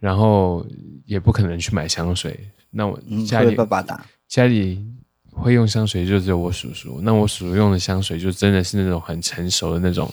[0.00, 0.66] 然后
[1.06, 2.38] 也不可能去买香水。
[2.70, 4.84] 那我家里、嗯、家里
[5.30, 7.00] 会用香水就只有我叔叔。
[7.02, 10.12] 那我叔叔用的香水就真的是那种很成熟的那种。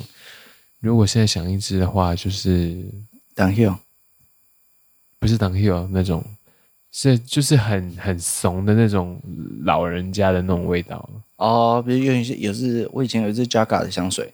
[0.80, 2.86] 如果现在想一支的话，就是
[3.36, 3.76] Dunhill，
[5.20, 6.24] 不是 Dunhill 那种，
[6.92, 9.20] 是就是很很怂的那种
[9.64, 11.10] 老人家的那种味道。
[11.38, 14.32] 哦，比如有一些有是，我以前有一支 Jaga 的香水。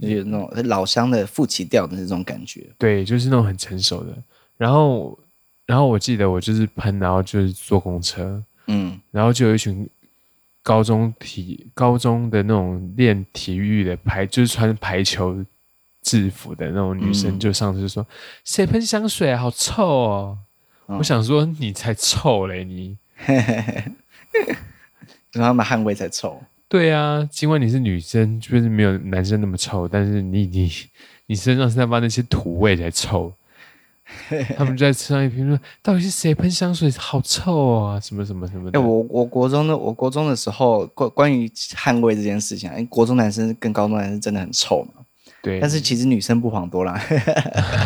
[0.00, 4.16] 就是那种老乡的富奇调的那种感觉，对，就是那种很成熟的。
[4.56, 5.18] 然后，
[5.66, 9.88] 然后我记得我就是喷，然后就是坐公车，嗯，然后就有一群
[10.62, 15.44] 高中体高中的那种练体育的排，就是穿排球
[16.02, 18.06] 制服的那种女生，就上去说
[18.44, 19.42] ：“谁喷香水啊？
[19.42, 20.38] 好臭哦！”
[20.86, 22.96] 我想说：“你才臭嘞，你！”
[25.32, 26.42] 让他们汗味才臭。
[26.68, 30.70] 对啊，尽管你是女生，就是没有男生那么臭，但是你你
[31.26, 33.32] 你身上散发那些土味才臭。
[34.56, 37.98] 他们就在车上一评论，到底是谁喷香水，好臭啊？
[37.98, 38.78] 什么什么什么的。
[38.78, 45.02] 哎、欸，我我国中的我国中的时候，关关于汗味这件事情，因为国中男生跟高中男生真的很臭嘛。
[45.42, 45.58] 对。
[45.58, 46.94] 但是其实女生不遑多让。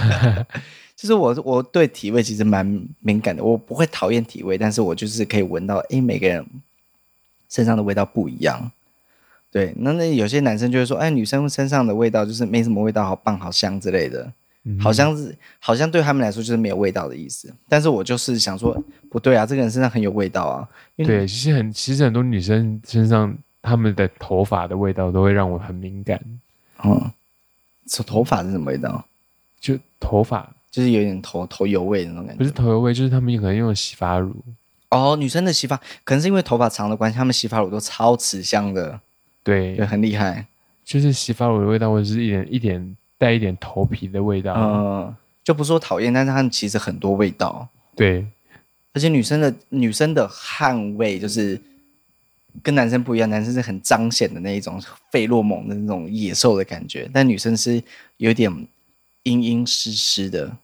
[0.96, 2.66] 就是我我对体味其实蛮
[2.98, 6.44] 敏感的，我不会讨厌体味，但是我就是可以闻到，哎，每个人
[7.48, 8.70] 身上的味道不一样。
[9.50, 14.30] 对，那那有些男生就会说，哎，女生身上的味道就是没什么味道，好棒，好香之类的，
[14.64, 17.50] 嗯、好像是好像对他们来说就是没有味道的意思。
[17.66, 18.76] 但是我就是想说，
[19.10, 20.68] 不对啊，这个人身上很有味道啊。
[20.96, 26.20] 对，其实很其实很多女生身上他们的头发的味道都会让我很敏感。
[26.84, 27.10] 嗯，
[28.06, 29.02] 头发是什么味道？
[29.58, 32.38] 就头发，就是有点头头油味的那种感觉。
[32.38, 34.36] 不是头油味，就是他们可能用洗发乳。
[34.90, 39.00] 哦，女生的洗发可能是因为头发长的关系，她们洗发乳都超持香的。
[39.44, 40.46] 对，对，很厉害，
[40.84, 47.66] 就是洗发乳的味道，或者是一点一点带一点头皮的味道，嗯，就不说讨厌，但是它其实很多味道。
[47.96, 48.26] 对，
[48.92, 51.60] 而且女生的女生的汗味就是
[52.62, 57.82] 跟男生不一样，男生是很彰显的那一种费洛蒙的那种野兽的感觉，但女生是
[58.18, 58.50] 有点
[59.22, 60.56] 阴阴湿湿的，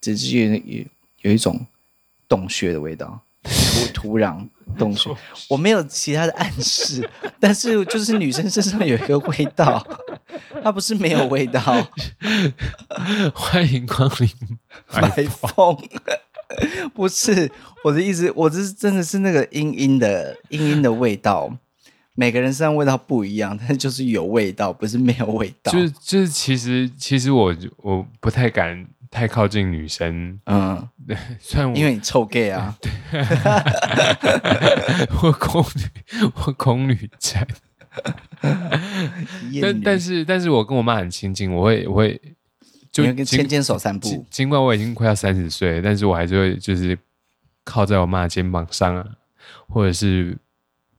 [0.00, 0.84] 只是有有
[1.22, 1.64] 有一种
[2.28, 3.20] 洞穴的味道。
[3.46, 4.46] 土 土壤
[4.78, 5.10] 洞穴，
[5.48, 7.08] 我没有其他的暗示，
[7.40, 9.84] 但是就是女生身上有一个味道，
[10.62, 11.60] 它不是没有味道。
[13.34, 14.28] 欢迎光临
[14.92, 15.76] 白风，
[16.94, 17.50] 不是
[17.84, 21.56] 我的意思，我这是真的是那个阴阴的阴阴的味道。
[22.18, 25.70] 每个人身上味道不一样，但是就是有味道，不是没有味道。
[25.70, 28.86] 就是就是，其实其实我我不太敢。
[29.16, 32.92] 太靠近女生，嗯，对， 虽然我因为你臭 gay 啊， 对，
[35.22, 35.82] 我恐女，
[36.34, 37.42] 我恐女症，
[39.62, 42.20] 但但是但是我跟我妈很亲近，我会我会
[42.92, 46.98] 就牵牵手散步，尽管我已经快要三十岁，但是我还是会就是
[47.64, 49.02] 靠在我妈肩膀上啊，
[49.66, 50.36] 或者是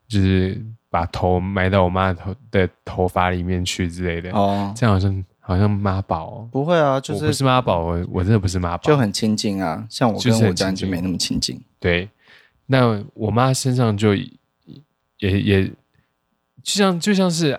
[0.08, 5.24] 就是把头埋到我妈头的头发里面去之类的，哦，这样好像。
[5.48, 9.82] 好像妈宝哦，不会啊，就是我不是妈宝，我我真的不是妈宝，就很亲近啊。
[9.88, 11.58] 像我跟我家人就没那么亲近。
[11.80, 12.06] 对，
[12.66, 15.72] 那我妈身上就也也就
[16.62, 17.58] 像就像是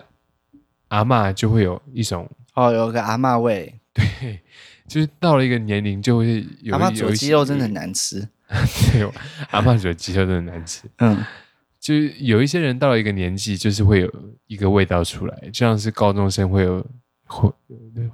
[0.86, 3.74] 阿嬷就会有一种哦，有个阿嬷味。
[3.92, 4.38] 对，
[4.86, 8.20] 就是到了一个年龄就会有阿嬷煮鸡肉真的很难吃。
[8.92, 9.02] 对，
[9.50, 10.88] 阿嬷煮鸡肉真的很难吃。
[10.98, 11.24] 嗯，
[11.80, 14.08] 就是有一些人到了一个年纪，就是会有
[14.46, 16.86] 一个味道出来，就像是高中生会有。
[17.30, 17.48] 会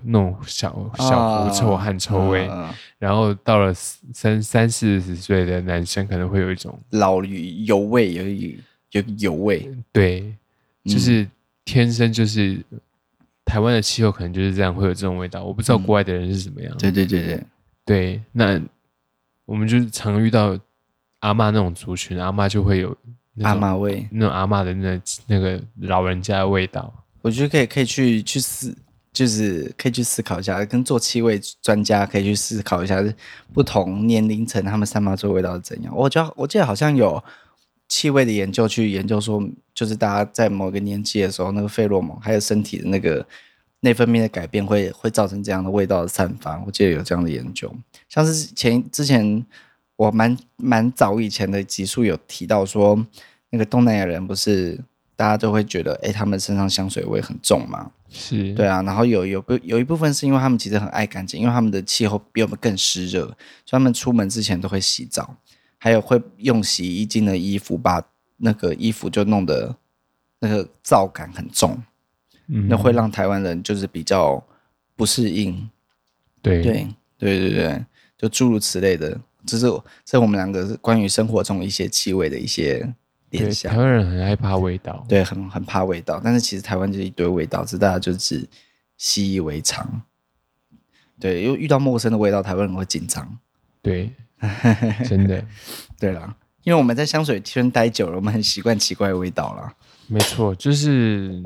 [0.02, 10.34] 那种小小狐臭、汗臭味，啊、然后到了三三四十岁的男生可能会有一种老油味，有一有油味，对，
[10.84, 11.26] 就是
[11.64, 12.62] 天生就是
[13.44, 15.42] 台湾的气候，可能就是这样，会有这种味道。
[15.42, 16.76] 我不知道国外的人是怎么样。
[16.76, 17.42] 对对对对
[17.86, 18.60] 对，那
[19.46, 20.58] 我们就是常遇到
[21.20, 22.94] 阿嬷那种族群，阿嬷就会有
[23.42, 26.92] 阿嬷味，那种阿嬷的那那个老人家的味道。
[27.22, 28.76] 我觉得可以可以去去思，
[29.16, 33.02] 就是可以去思考一下，跟做气味专家可以去思考一下，
[33.54, 35.96] 不同年龄层他们散发出味道是怎样。
[35.96, 37.22] 我觉得我记得好像有。
[37.88, 39.40] 气味的研究去研究说，
[39.72, 43.24] 就是大家在某个年纪的时候，那个费洛蒙还有身体的那个
[43.78, 46.60] 内分泌的改变会，会会造成这样的味道的散发。
[46.66, 47.72] 我记得有这样的研究，
[48.08, 49.46] 像是前之前
[49.94, 53.06] 我蛮蛮早以前的集数有提到说，
[53.50, 54.80] 那个东南亚人不是
[55.16, 57.90] 大家都会觉得，哎、欸，他们身上香水味很重嘛？
[58.08, 63.34] 是对啊，然后有有不有一部分是因为他们其实很爱干净，因为他们的气候比我们更湿热，所
[63.68, 65.36] 以他们出门之前都会洗澡。
[65.78, 68.02] 还有会用洗衣精的衣服，把
[68.38, 69.76] 那个衣服就弄得
[70.40, 71.80] 那个皂感很重，
[72.48, 74.42] 嗯，那会让台湾人就是比较
[74.96, 75.68] 不适应。
[76.42, 77.84] 对对对对对，
[78.16, 79.66] 就诸如此类的，这是
[80.04, 82.94] 这我们两个是关于生活中一些气味的一些
[83.68, 88.48] 台湾人很害怕味道，对，很很怕味道，但是其实台湾就是一堆味道，是大家就是
[88.96, 90.02] 习以为常。
[91.18, 93.38] 对，因为遇到陌生的味道，台湾人会紧张。
[93.82, 94.12] 对。
[95.08, 95.42] 真的，
[95.98, 99.72] 对啦，因为我们在香水圈待久了，我们很习惯奇怪的味道啦。
[100.08, 101.42] 没错，就是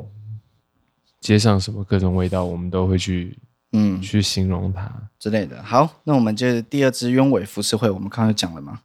[1.20, 3.38] 街上什么各种味道，我们都会去
[3.70, 5.62] 嗯去形容它之类的。
[5.62, 8.81] 好，那我们就第二支鸢尾浮世绘，我们刚刚讲了吗？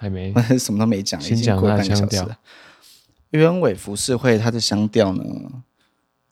[0.00, 2.26] 还没， 什么都没讲，先讲它的香调。
[3.32, 5.22] 鸢尾浮世绘它的香调呢？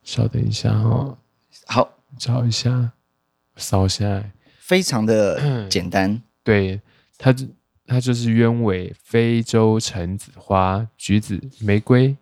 [0.03, 1.19] 稍等一下哦，
[1.67, 2.93] 好，找一下，
[3.57, 6.81] 扫下来，非常的 简单，对。
[7.19, 7.35] 它
[7.85, 12.17] 它就是鸢尾、非洲橙子花、橘子、玫瑰。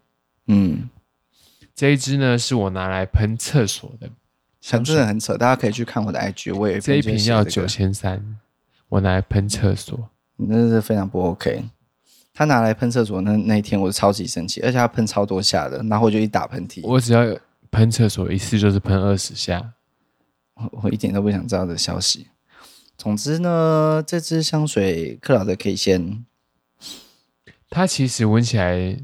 [0.46, 0.88] 嗯，
[1.74, 4.10] 这一支呢是我拿来喷厕所的，
[4.60, 5.36] 真的很扯。
[5.36, 8.38] 大家可以去看我的 IG，我也、这个、这一瓶要九千三，
[8.88, 11.64] 我拿来喷厕所，那是非常不 OK。
[12.32, 16.80] 他拿来喷厕所那那一天，我超级生气，而且他喷超多下的，然后我就一打喷嚏。
[16.84, 17.36] 我只要
[17.70, 19.72] 喷厕所一次就是喷二十下，
[20.54, 22.28] 我我一点都不想知道的消息。
[22.98, 26.24] 总之呢，这支香水克劳德可以先。
[27.68, 28.98] 它其实闻起来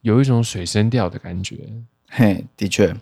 [0.00, 2.94] 有一种水生调的感觉，嘿，的确，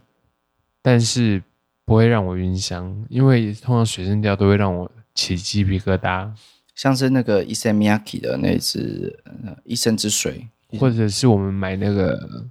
[0.83, 1.43] 但是
[1.85, 6.33] 不会让我晕香，因为通常水生调都会让我起鸡皮疙瘩，
[6.77, 9.19] 像是那个 Issey Miyake 的那支
[9.65, 10.47] 一生之水，
[10.79, 12.47] 或者是我们买那个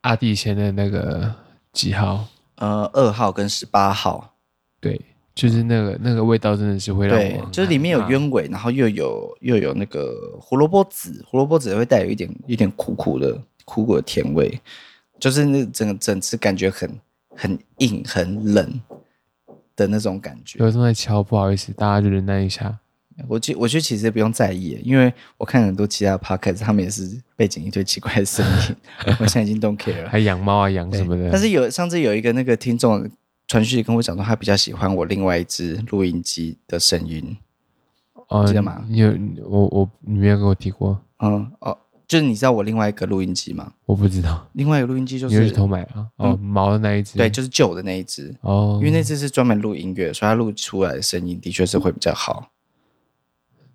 [0.00, 1.34] 阿蒂仙的那个
[1.74, 2.24] 几号？
[2.54, 4.34] 呃，二号跟十八号，
[4.80, 4.98] 对。
[5.34, 14.60] 就是那个那个味道真的是会让我对，就是里面有鸢尾，然后又有又有那个胡萝卜籽，胡萝卜籽会带有一点一点苦苦的苦苦的甜味，
[15.18, 17.00] 就是那整个整只感觉很
[17.34, 18.78] 很硬很冷
[19.76, 20.58] 的那种感觉。
[20.58, 22.78] 有正在敲，不好意思，大家就忍耐一下。
[23.28, 28.76] 我觉我觉得其实不用在意，因为我看很多其他 podcast，他们也是背景一堆奇怪的声音，
[29.20, 30.08] 我现在已经 don't care 了。
[30.08, 31.30] 还养猫啊养什么的？
[31.30, 33.08] 但是有上次有一个那个听众。
[33.48, 37.36] 传讯跟我讲说，他比较喜欢我另外一只录音机的声音，
[38.28, 38.82] 哦，记得吗？
[38.88, 41.76] 你有我我你没有跟我提过，嗯哦，
[42.12, 43.72] 就是你知道我另外一个录音机吗？
[43.86, 46.06] 我不知道，另外一个录音机就是你是偷买啊？
[46.16, 52.50] 哦，毛的那一只，对，就是旧的那一只哦，因为那只是专门录音乐，所以它录出来的声音的确是会比较好。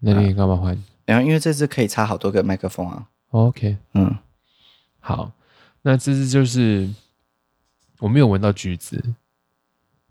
[0.02, 0.78] 那你干嘛换？
[1.06, 3.08] 然后因为这只可以插好多个麦克风啊。
[3.32, 4.16] OK，嗯，
[5.00, 5.32] 好，
[5.82, 6.88] 那这只就是
[7.98, 9.04] 我没有闻到橘子。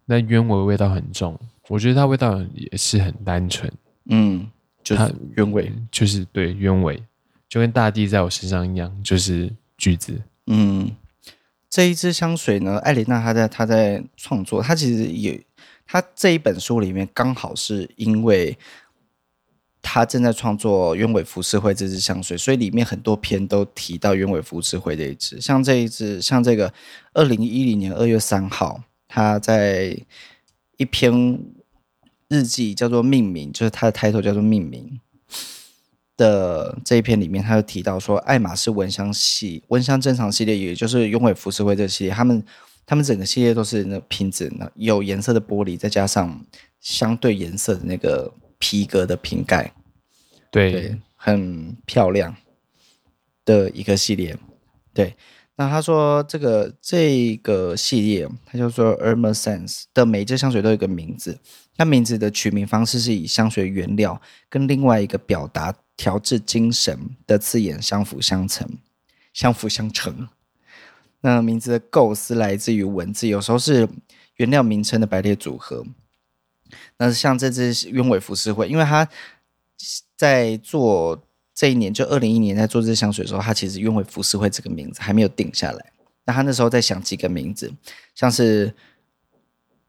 [0.04, 3.72] 那鸢尾味道很重，我觉得它味道也是很单纯。
[4.06, 4.50] 嗯，
[4.82, 7.00] 就是鸢尾，就是对鸢尾，
[7.56, 10.20] 就跟大地在我身上一样，就是橘子。
[10.46, 10.94] 嗯，
[11.70, 15.42] 这一支香水呢，艾琳娜她在她在创作，她其实也，
[15.86, 18.58] 她这一本书里面刚好是因为
[19.80, 26.70] 她正在创作鸢尾浮世绘这支香水，所以里面很多篇都提到鸢尾浮世绘这一支，像这一支，像这个
[27.14, 28.82] 二零一零年二月三号。
[29.08, 29.96] 她在
[30.76, 31.40] 一篇
[32.28, 35.00] 日记叫做《命名》，就是她的 title 叫做《命名》
[36.16, 42.42] 的这一篇里面，他就提到说，爱马仕蚊香系、蚊香珍藏系列，也就是鸢尾浮世绘这个系列，他们
[42.86, 46.44] 他们整个系列都是那瓶子，那有颜色的玻璃，再加上
[46.80, 49.72] 相对颜色的那个皮革的瓶盖，
[50.50, 52.34] 对，对，很漂亮
[53.44, 54.36] 的一个系列，
[54.94, 55.14] 对。
[55.58, 61.38] 那他说这个这个系列，他就说 Hermescence 的每一支香水都有一个名字。
[61.78, 68.68] 那名字的取名方式是以香水原料跟另外一个表达调制精神的字眼相辅相成，
[69.32, 70.28] 相辅相成。
[71.20, 73.88] 那名字的构思来自于文字，有时候是
[74.36, 75.84] 原料名称的排列组合。
[76.98, 79.08] 那像这支鸢尾浮世绘，因为他
[80.16, 81.20] 在做
[81.54, 85.92] 这一年，就二零一一年在做这支香水的时候，他其实鸢尾浮世绘这个名字还没有定下来。
[86.24, 87.72] 那他那时候在想几个名字，
[88.14, 88.74] 像是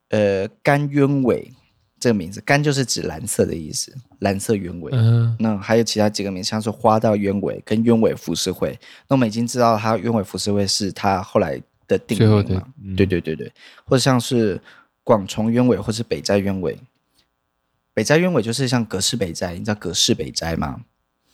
[0.10, 1.52] 呃干鸢尾
[2.00, 4.92] 这个名字，干就是指蓝色的意思，蓝色鸢尾。
[4.94, 8.78] 嗯，那还有其他几个名字，像是花道鸢尾跟鸢尾浮世绘。
[9.08, 12.64] 那我们已经知道，它鸢尾浮世绘是它后来的定名嘛？
[12.84, 13.52] 嗯、对对对对，
[13.86, 14.62] 或者像是
[15.04, 16.78] 广重鸢尾，或是北斋鸢尾。
[17.94, 20.82] 北斋鸢尾就是像葛饰北斋，你知道葛饰北斋吗？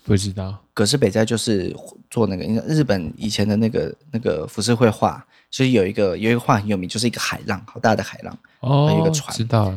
[0.06, 0.64] 不知道。
[0.74, 1.76] 葛饰北斋就是
[2.10, 9.36] 做那个，因为日本以前的那个那个浮世绘画，就是有一个有一个画很有名，就是一个海浪，好大的海浪，哦，还有一个船。
[9.36, 9.74] 知道。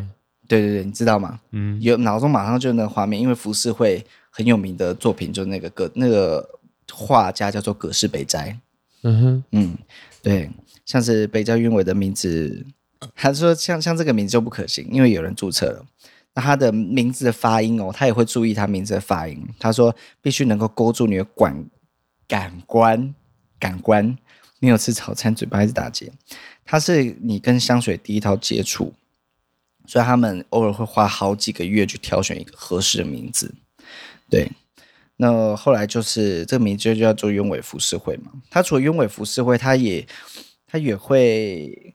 [0.49, 1.41] 对对对，你知道吗？
[1.51, 6.49] 嗯，有脑中马上就那个画面，因为浮世绘很有名的作品，就是那个葛那个
[6.93, 8.59] 画家叫做葛饰北斋。
[9.03, 9.79] 嗯哼，嗯，
[10.23, 10.51] 对，
[10.85, 12.65] 像是北斋鸢尾的名字，
[13.15, 15.85] 他说像像这个名字就不可行，因为有人注册了。
[16.35, 19.43] 那他的名字的发音哦，他也会注意他名字的发音。
[19.59, 21.65] 他说必须能够勾住你的感
[22.29, 23.15] 感官
[23.59, 24.17] 感官。
[24.59, 26.13] 你有吃早餐，嘴巴一直打结。
[26.65, 28.93] 他是你跟香水第一套接触，
[29.87, 33.55] 所以他们偶尔会花好几个月去挑选一个合适的名字。
[34.29, 34.51] 对，
[35.17, 38.33] 那后来就是这个名字就叫做鸢尾服饰会嘛。
[38.51, 40.07] 他除了鸢尾服饰会，他也
[40.67, 41.95] 他也会。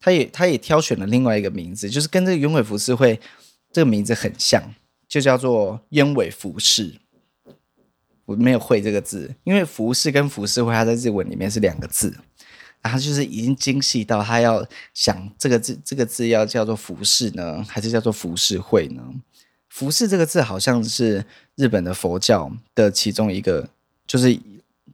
[0.00, 3.18] 他也他也挑选了另外一个名字，就是跟这个鸢尾服饰会
[3.72, 4.62] 这个名字很像，
[5.08, 6.94] 就叫做鸢尾服饰。
[8.24, 12.16] 我没有会这个字，因为服饰跟服饰会它在日文里面是两个字，
[12.82, 19.02] 然后就是已经精细到他要想这个字这个字要叫做服饰呢，还是叫做服饰会呢？
[19.68, 21.24] 服饰这个字好像是
[21.56, 23.68] 日本的佛教的其中一个，
[24.06, 24.38] 就是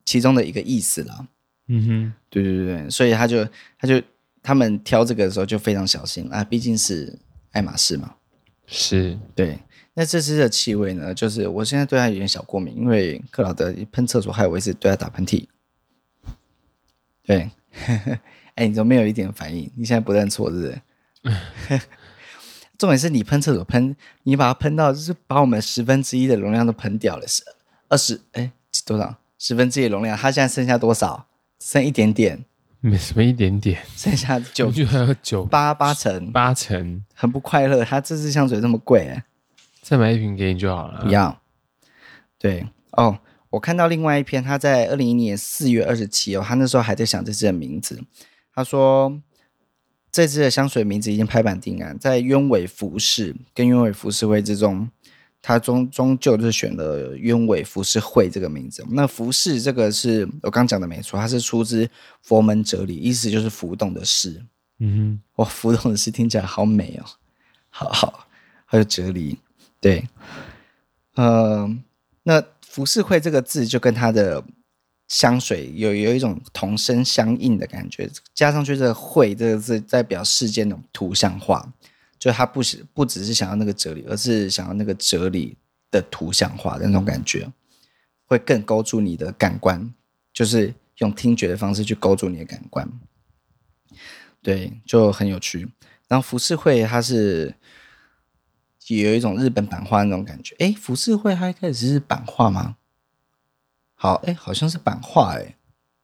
[0.04, 1.26] 其中的一个意思啦。
[1.68, 3.44] 嗯哼，对对对，所以他就
[3.78, 4.02] 他就。
[4.46, 7.18] 他们挑这个的时候就非常小心啊，毕竟是
[7.52, 8.14] 爱马仕嘛。
[8.66, 9.58] 是，对。
[9.94, 15.46] 那这支的气味呢，就是我现在对它有点小过敏，因为克劳德喷厕所，害我一直对它打喷嚏。
[17.22, 17.50] 对，
[18.54, 19.70] 哎、欸，你怎么没有一点反应？
[19.76, 20.56] 你现在不认错是
[21.22, 21.80] 不是？
[22.78, 23.94] 重点是你喷厕所喷，
[24.24, 27.42] 你把它喷到就是把我们十分之一的容量都喷掉了，是
[27.88, 28.50] 二十哎
[28.84, 29.16] 多少？
[29.38, 31.26] 十分之一的容量，它现在剩下多少？
[31.60, 32.44] 剩一点点。
[32.80, 37.82] 没什么一点点，剩下 九就还有九八八成八成，很不快乐。
[37.82, 39.24] 它这支香水这么贵，哎，
[39.80, 41.00] 再买一瓶给你就好了。
[41.02, 41.40] 不要，
[42.38, 43.18] 对哦，
[43.54, 48.02] 我看到另外一篇，他在二零一一年四月二十七哦，他那时候还在想这支的名字。
[48.54, 49.20] 他说
[50.10, 54.88] 这支的香水名字已经拍板定案，在鸢尾服饰跟鸢尾服饰会之中。
[55.46, 58.82] 他终终究就是选了鸢尾服饰会这个名字。
[58.88, 61.86] 那服饰这个是我刚讲的没错，它是出自
[62.22, 64.42] 佛门哲理，意思就是浮动的事。
[64.78, 67.04] 嗯哼，哇，浮动的事听起来好美哦，
[67.68, 68.26] 好好，
[68.64, 69.38] 还有哲理。
[69.82, 70.08] 对，
[71.16, 71.70] 呃，
[72.22, 72.42] 那
[72.74, 74.42] 浮世绘这个字就跟它的
[75.06, 81.72] 香水有有一种同声相应的感觉，加上去这个“绘”这个字代表世间那种图像化。
[82.18, 85.56] 就他不是不只是想要那个哲理，而是想要那个哲理
[85.92, 87.48] 的图像化的那种感觉，
[88.24, 89.94] 会更勾住你的感官，
[90.32, 92.90] 就是用听觉的方式去勾住你的感官。
[94.42, 95.68] 对，就很有趣。
[96.08, 97.54] 然后浮世绘它是
[98.88, 100.54] 有一种日本版画那种感觉。
[100.58, 102.76] 哎，浮世绘它一开始是版画吗？
[103.94, 105.34] 好，哎，好像是版画。
[105.34, 105.56] 哎，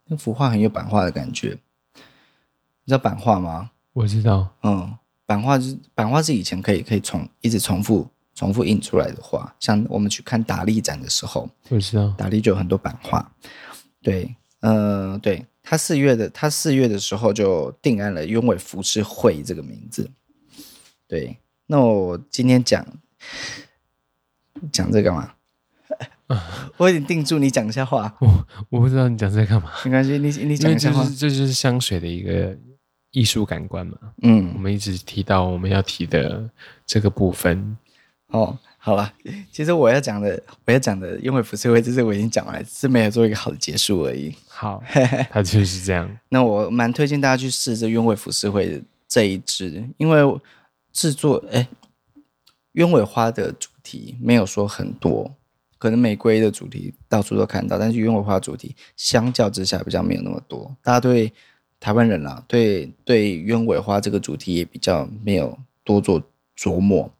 [0.06, 1.58] 那幅画很有版画的感觉。
[1.94, 3.70] 你知道版画吗？
[3.92, 4.96] 我知道，嗯。
[5.26, 13.32] 版画是版画是以前可以可以重一直重复重复印出来的画，像我们去看达利展的时候，我知道达利就有很多版画。
[14.02, 20.10] 对，呃，对他四月的他四月的时候就定案了鸢尾浮世绘这个名字。
[21.06, 21.38] 对，
[21.70, 22.84] 那我今天讲
[24.72, 25.34] 讲这个嘛，
[26.76, 28.12] 我已经定住你讲一下话。
[28.18, 31.04] 我我不知道你讲这干嘛，没关系，你你讲一下话。
[31.04, 32.56] 这就是香水的一个。
[33.12, 36.48] 艺术感官嘛，嗯，我们一直提到我们要提的
[36.86, 37.76] 这个部分。
[38.28, 39.12] 哦，好了，
[39.50, 44.32] 其实我要讲的，我要讲的，鸢尾浮世会，这是我已经讲完是没有做一个好的结束而已。
[44.46, 44.80] 好，
[45.28, 46.08] 它就是这样。
[46.28, 50.22] 那我蛮推荐大家去试这鸢尾浮世会这一支，因为
[50.92, 51.68] 制作，哎，
[52.72, 55.34] 鸢尾花的主题没有说很多，
[55.78, 61.32] 可能玫瑰的主题到处都看到，但是鸢尾花的主题相较之下比较没有那么多，大家对。
[61.82, 66.22] 台湾人啦、啊，对对鸢尾花这个主题也比较没有多做
[66.54, 67.10] 琢磨，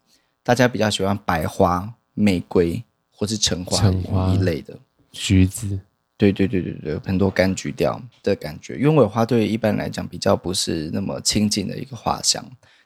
[0.43, 4.79] 大家比较喜欢白花、玫瑰或是橙花，橙花一类的
[5.13, 5.81] 橘子。
[6.19, 8.77] 对对对对对，很多柑橘调的感觉。
[8.77, 12.45] 鸢尾花对于一般来讲比较不是那么亲近的一个花香。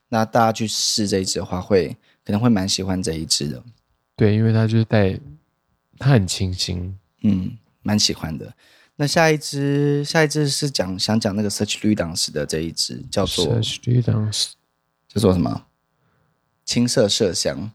[0.08, 3.62] 那大家去试这一支的话会，会可能会蛮喜欢这一支的。
[4.16, 5.18] 对，因为它就是带，
[5.98, 8.54] 它很清新，嗯，蛮喜欢的。
[8.96, 14.52] 那下一支，下一支是讲想讲那个 Search Ludens 的这一支，叫做 Search Ludens，
[15.08, 15.66] 叫做什么？
[16.64, 17.72] 青色麝香。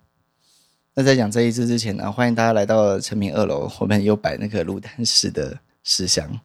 [0.96, 6.40] 那在讲这一支之前呢，欢迎大家来到成品二楼，后面有摆那个鲁丹氏的麝香，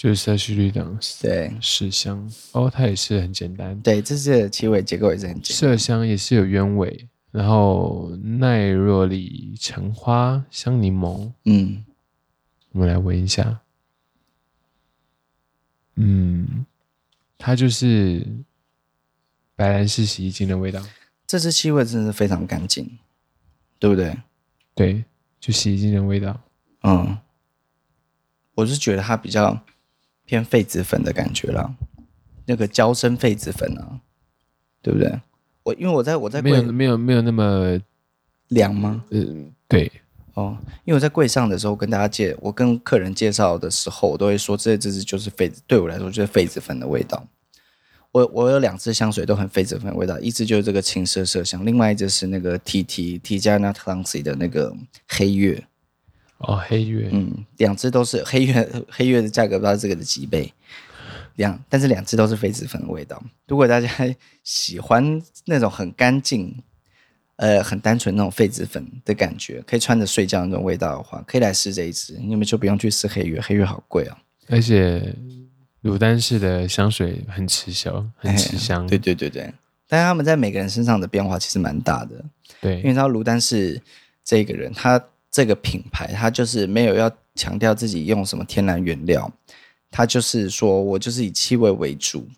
[0.00, 11.84] 就是 Serge Lutens，对，麝香哦，它也是很简单，对，这是气味结构也是很简单，麝香也是有鸢尾，然后奈若里橙花香柠檬，嗯。
[12.72, 13.60] 我们来闻一下，
[15.96, 16.64] 嗯，
[17.36, 18.24] 它就是
[19.56, 20.80] 白兰氏洗衣精的味道。
[21.26, 22.98] 这支气味真的是非常干净，
[23.78, 24.16] 对不对？
[24.74, 25.04] 对，
[25.38, 26.40] 就洗衣精的味道。
[26.84, 27.18] 嗯，
[28.54, 29.60] 我是觉得它比较
[30.30, 31.74] 偏痱子粉的感觉啦，
[32.46, 33.98] 那个娇生痱子粉啊，
[34.80, 35.20] 对不对？
[35.64, 37.76] 我因为我在我在没有没有没有那么
[38.46, 39.04] 凉吗？
[39.10, 39.90] 嗯，对。
[40.34, 47.26] 哦，因为我在柜上的时候跟大家介，我跟客人介绍的时候，我都会说这这支就是痱子，对我来说就是痱子粉的味道。
[48.12, 54.72] 我我有两支香水都很痱子粉的味道，一支就是这个青色麝香，另外一支是那个 T T Tiziana Terenzi 的那个
[55.08, 55.66] 黑月。
[56.40, 60.52] 哦，黑月，嗯，两只都是 黑月，黑月的价格不知道这个的几倍，
[61.36, 63.22] 两，但是两只都是痱子粉的味道。
[63.46, 63.88] 如果大家
[64.44, 66.62] 喜欢那种很干净。
[67.42, 72.14] 呃，很单纯那种痱子粉的感觉，可以穿着睡觉那种味道的话，可以来试这一支。
[72.22, 74.16] 你们就不用去试黑月，黑月好贵哦。
[74.50, 75.16] 而且
[75.80, 78.84] 鲁丹氏的香水很持久，很持香。
[78.88, 79.50] 对对对对，
[79.88, 82.22] 但是他们在每个人身上的变化其实蛮大的。
[82.60, 83.80] 对，因为知道鲁丹氏
[84.22, 89.32] 这个人，他这个品牌，它就是没有要强调自己用什么天然原料，
[89.90, 92.28] 它就是说我就是以气味为主，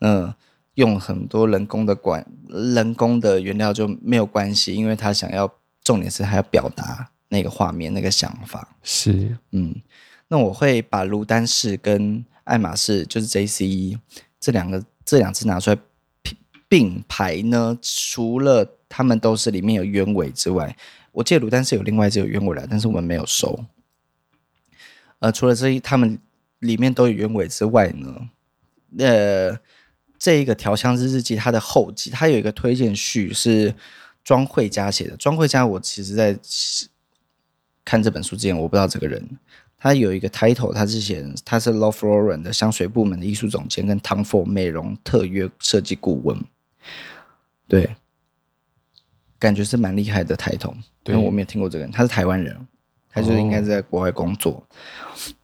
[0.00, 0.34] 嗯、呃。
[0.76, 5.46] 用很多人工的管人工的原料就没有关系，因为他想要
[5.84, 9.74] 重点是他要表达那个画面那个想法是嗯，
[10.28, 13.98] 那我会把卢丹氏跟爱马仕就是 JCE
[14.40, 15.76] 这两个这两次拿出来
[16.68, 20.74] 并排呢，除了他们都是里面有鸢尾之外，
[21.12, 23.64] 我记得卢丹氏有另外一支有鸢尾的，但是我们没有收。
[25.20, 26.18] 呃，除了这一他们
[26.58, 28.28] 里面都有鸢尾之外呢，
[28.98, 29.58] 呃。
[30.24, 33.74] 这一个调香师日记，它的后记，它有一个推荐序是
[34.22, 35.16] 庄慧佳写的。
[35.16, 36.38] 庄慧佳，我其实在
[37.84, 39.20] 看这本书之前，我不知道这个人。
[39.76, 46.40] 他有一个 title，他之前他是 l o v e l a u r e n 的香水部门的艺术总监，跟 Tom Ford 美容特约设计顾问。
[47.66, 47.96] 对，
[49.42, 50.74] 感觉是蛮厉害的 title。
[51.06, 52.56] 因为我没有听过这个人，他是台湾人，
[53.10, 54.52] 他就应该是在国外工作。
[54.52, 54.64] 哦、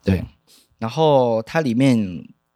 [0.03, 0.23] 对，
[0.77, 1.97] 然后它里面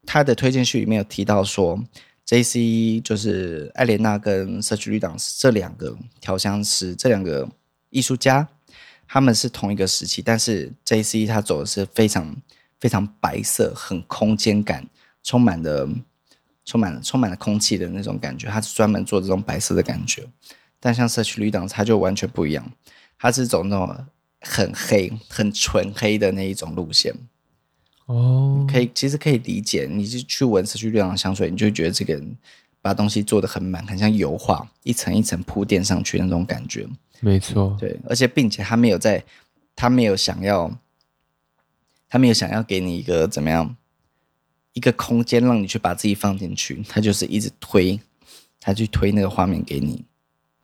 [0.06, 1.84] 他的推荐序里面有提到说。
[2.26, 3.02] J.C.
[3.02, 7.48] 就是艾莲娜跟 Serge Lutens 这两个调香师，这两个
[7.90, 8.48] 艺术家，
[9.06, 11.26] 他们是同一个时期，但是 J.C.
[11.26, 12.34] 他走的是非常
[12.80, 14.88] 非常白色、很空间感、
[15.22, 15.88] 充满了、
[16.64, 18.48] 充满了、充满了空气的那种感觉。
[18.48, 20.26] 他是专门做这种白色的感觉，
[20.86, 22.70] 但像 Serge Lutens 他就完全不一样，
[23.18, 24.06] 他是走那种
[24.42, 27.16] 很黑、很纯黑的那一种路线。
[28.08, 29.88] 哦，可以，其实可以理解。
[29.90, 32.36] 你就去闻社区绿的香水，你就会觉得这个人
[32.82, 36.86] 把东西做的很满，很像油画，一层一层铺垫上去那种感觉。
[37.22, 39.24] 没错，对，而且并且他没有在，
[39.78, 40.70] 他没有想要，
[42.10, 43.74] 他没有想要给你一个怎么样
[44.74, 47.98] 一个空间让你去把自己放进去，他就是一直推，
[48.60, 50.04] 他去推那个画面给你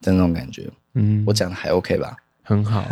[0.02, 0.70] 的那种感觉。
[0.94, 2.16] 嗯，我讲的还 OK 吧？
[2.44, 2.84] 很好，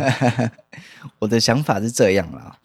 [1.18, 2.58] 我的想法是这样啦。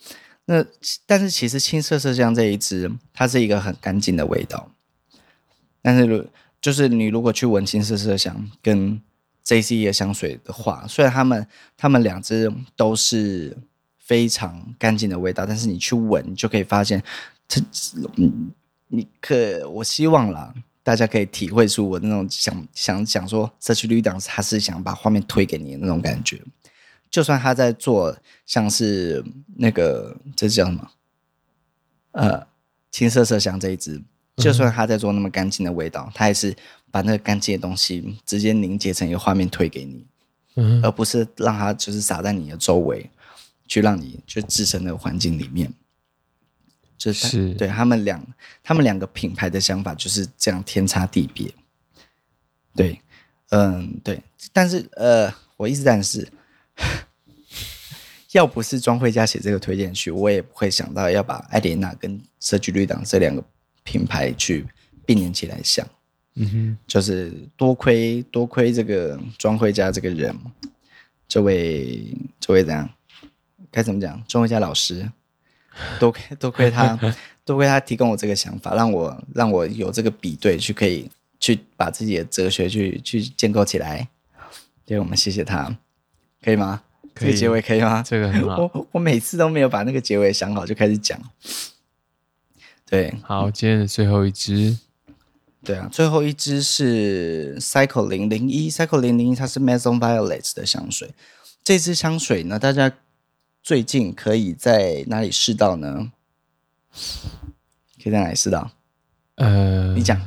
[0.45, 0.63] 那
[1.05, 4.69] 但是其实青色麝香这一支，它是一个很干净的味道。
[5.81, 6.25] 但是如
[6.61, 9.01] 就是你如果去闻青色麝香跟
[9.45, 13.57] JCE 的香水的话，虽然他们他们两支都是
[13.97, 17.01] 非常干净的味道，但是你去闻你就可以发现，
[17.47, 17.59] 这
[18.17, 18.51] 嗯，
[18.87, 20.53] 你可我希望啦，
[20.84, 26.41] 大家可以体会出我那种想想想说，Serge Lutens 他是想把画面推给你的那种感觉。
[27.09, 28.15] 就算他在做
[28.45, 29.23] 像是
[29.55, 30.91] 那个这是叫什么？
[32.11, 32.45] 呃，
[32.91, 34.01] 青色麝香这一支，
[34.38, 36.55] 就算他在做那么干净的味道，他也是
[36.91, 40.05] 把那个干净的东西直接凝结成一个画面推给你，
[40.84, 43.09] 而不是让它就是洒在你的周围，
[43.67, 45.71] 去让你就置身那个环境里面。
[47.03, 48.25] 就是，是对他们两
[48.61, 51.53] 他们两个品牌的想法就是这样天差地别。
[52.75, 53.01] 对，
[53.49, 56.27] 嗯，对，但是呃，我一直但是。
[58.31, 63.43] 要不是庄慧佳写这个推荐序，我也不会想到要把艾莲娜跟社区绿党这两个
[63.83, 64.65] 品牌去
[65.05, 65.87] 并联起来想。
[66.33, 70.35] 嗯哼，就是多亏多亏这个庄慧佳这个人，
[71.27, 72.89] 这位这位怎样
[73.69, 74.19] 该怎么讲？
[74.27, 75.07] 庄慧佳老师，
[75.99, 76.97] 多亏多亏他，
[77.45, 81.09] 多亏他提供我这个想法，让我让我有这个比对去可以
[81.39, 84.07] 去把自己的哲学去去建构起来。
[84.86, 85.76] 对，我们谢谢他，
[86.43, 86.82] 可以吗？
[87.13, 88.03] 可以，这个结尾可以吗？
[88.05, 88.69] 这个很好。
[88.74, 91.19] 我我每次都没有把那个结尾想好就开始讲。
[92.86, 94.78] 对，好，今天的最后一支。
[95.63, 101.11] 对啊，最后一支是 Cycle 零零一，Cycle 零零一它是 Maison Violet 的香水。
[101.63, 102.91] 这支香水呢，大家
[103.64, 106.11] 最近可以在哪里试到呢？
[108.03, 108.72] 可以在哪里试到？
[109.36, 110.20] 呃，你讲，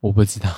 [0.00, 0.50] 我不知道，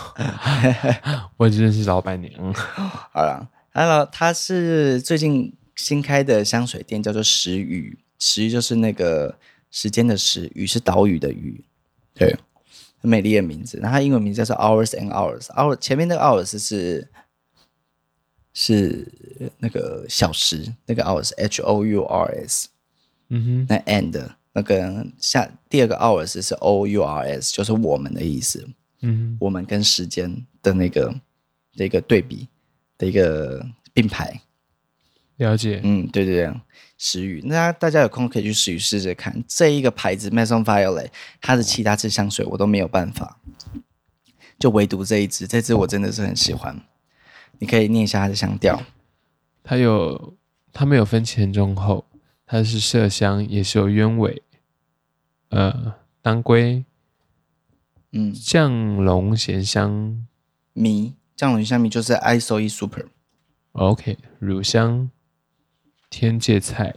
[1.36, 2.54] 我只认识老板娘。
[2.54, 7.98] 好了，Hello，它是最近新开的香水店，叫做时雨。
[8.18, 9.38] 时雨就是那个
[9.70, 11.66] 时间的时，雨是岛屿的雨，
[12.14, 12.34] 对。
[12.98, 15.48] 很美丽的名字，那它英文名字叫做 Hours and Hours。
[15.48, 17.06] Hours 前面那个 Hours 是
[18.58, 19.06] 是
[19.58, 22.68] 那个小时，那个 Hours H O U R S。
[23.28, 28.66] 嗯哼，那 And 那个下第二个 Hours 是 O U R S，就是我们的意思。
[29.02, 31.14] 嗯哼，我们跟时间的那个
[31.76, 32.48] 的一个对比
[32.96, 34.40] 的一个并排。
[35.36, 35.82] 了解。
[35.84, 36.54] 嗯，对对对。
[36.96, 39.44] 时雨，那大家有空可以去时雨试试看。
[39.46, 41.10] 这一个牌子 Maison Violet，
[41.42, 43.38] 它的其他支香水我都没有办法，
[44.58, 46.80] 就唯独这一支，这支我真的是很喜欢。
[47.58, 48.80] 你可以念一下它的香调。
[49.62, 50.34] 它有，
[50.72, 52.04] 它没有分前中后，
[52.46, 54.42] 它是麝香，也是有鸢尾，
[55.48, 56.84] 呃，当归，
[58.12, 60.26] 嗯，降龙涎香
[60.72, 63.06] 米，降龙涎香米就是 ISO E Super。
[63.72, 65.10] OK，乳香。
[66.08, 66.94] 天芥菜、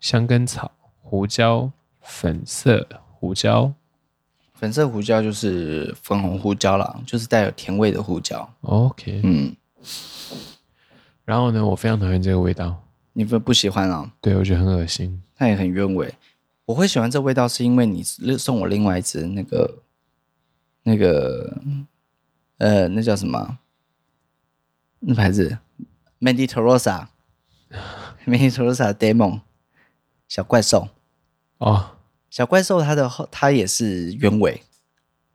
[0.00, 3.72] 香根草、胡椒、粉色胡椒，
[4.52, 8.52] 粉色胡椒就是粉红胡椒啦，就是带有甜味的胡椒。
[8.62, 9.56] OK，嗯。
[11.24, 12.84] 然后呢，我非常讨厌这个味道。
[13.12, 14.12] 你不不喜欢啊？
[14.20, 15.22] 对，我觉得很恶心。
[15.34, 16.14] 它也很鸢尾。
[16.66, 18.02] 我会喜欢这味道，是因为你
[18.36, 19.82] 送我另外一只那个
[20.82, 21.60] 那个
[22.58, 23.58] 呃，那叫什么？
[25.00, 25.58] 那牌子
[26.46, 27.08] 图罗莎
[28.92, 29.40] Demon
[30.26, 30.88] 小怪兽
[31.58, 31.96] 哦，
[32.28, 34.62] 小怪兽它的后它也是鸢尾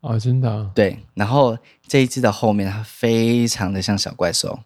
[0.04, 1.00] 哦，真的、啊、对。
[1.14, 4.60] 然后这一支的后面它非常的像小怪兽，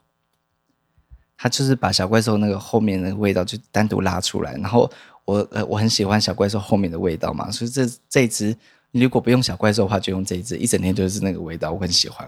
[1.37, 4.53] 它就是把小怪兽那个后面的味道就单独拉出来。
[4.55, 4.91] 然后
[5.25, 8.55] 我呃我很喜欢小怪兽后面的味道嘛，所以这这一支
[8.89, 12.27] 你如果不用小怪兽的话，就用这一支，一整天就是那个味道，我很喜欢。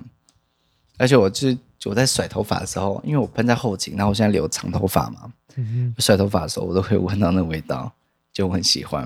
[0.99, 5.33] 而且我就是我在甩头发的时候，因为我喷在后颈，然后我现在留长头发嘛。
[5.55, 7.91] 嗯、甩头发的时候，我都会闻到那味道，
[8.31, 9.03] 就我很喜欢。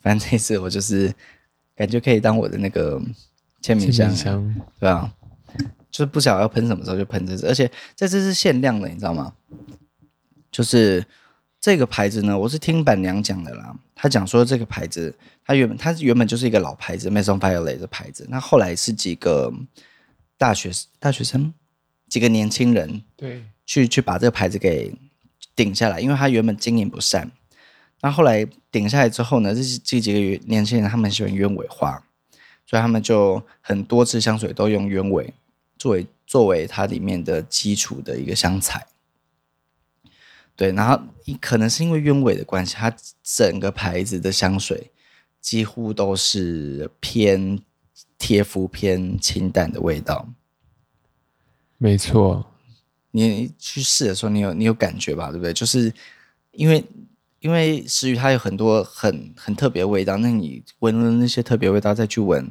[0.00, 1.14] 反正这次我就是
[1.76, 3.00] 感觉可以当我的那个
[3.60, 5.14] 签名香，香对吧、啊？
[5.90, 9.32] 就是不晓得要喷什么时候就喷这支，而且这支是限量的，你知道吗？
[10.50, 11.04] 就是
[11.60, 13.74] 这个牌子呢，我是听板娘讲的啦。
[13.94, 15.14] 她讲说这个牌子，
[15.44, 18.26] 它原本它原本就是一个老牌子，Maison Violet 的牌子。
[18.30, 19.52] 那后来是几个
[20.36, 21.52] 大学大学生，
[22.08, 24.94] 几个年轻人对去去把这个牌子给。
[25.54, 27.30] 顶下来，因为他原本经营不善，
[28.02, 32.04] 那后来顶下来之后呢，这这几个年轻人他们喜欢鸢尾花，
[32.66, 35.32] 所以他们就很多支香水都用鸢尾
[35.78, 38.86] 作为作为它里面的基础的一个香材。
[40.56, 41.00] 对，然后
[41.40, 42.92] 可能是因为鸢尾的关系，它
[43.22, 44.90] 整个牌子的香水
[45.40, 47.58] 几乎都是偏
[48.18, 50.28] 贴肤偏清淡的味道。
[51.78, 52.46] 没错。
[53.12, 55.30] 你去试的时候，你有你有感觉吧？
[55.30, 55.52] 对不对？
[55.52, 55.92] 就是
[56.52, 56.84] 因为
[57.42, 62.48] 因为时雨它有很多很很特别的味道，那你闻了那些特别味道，再去闻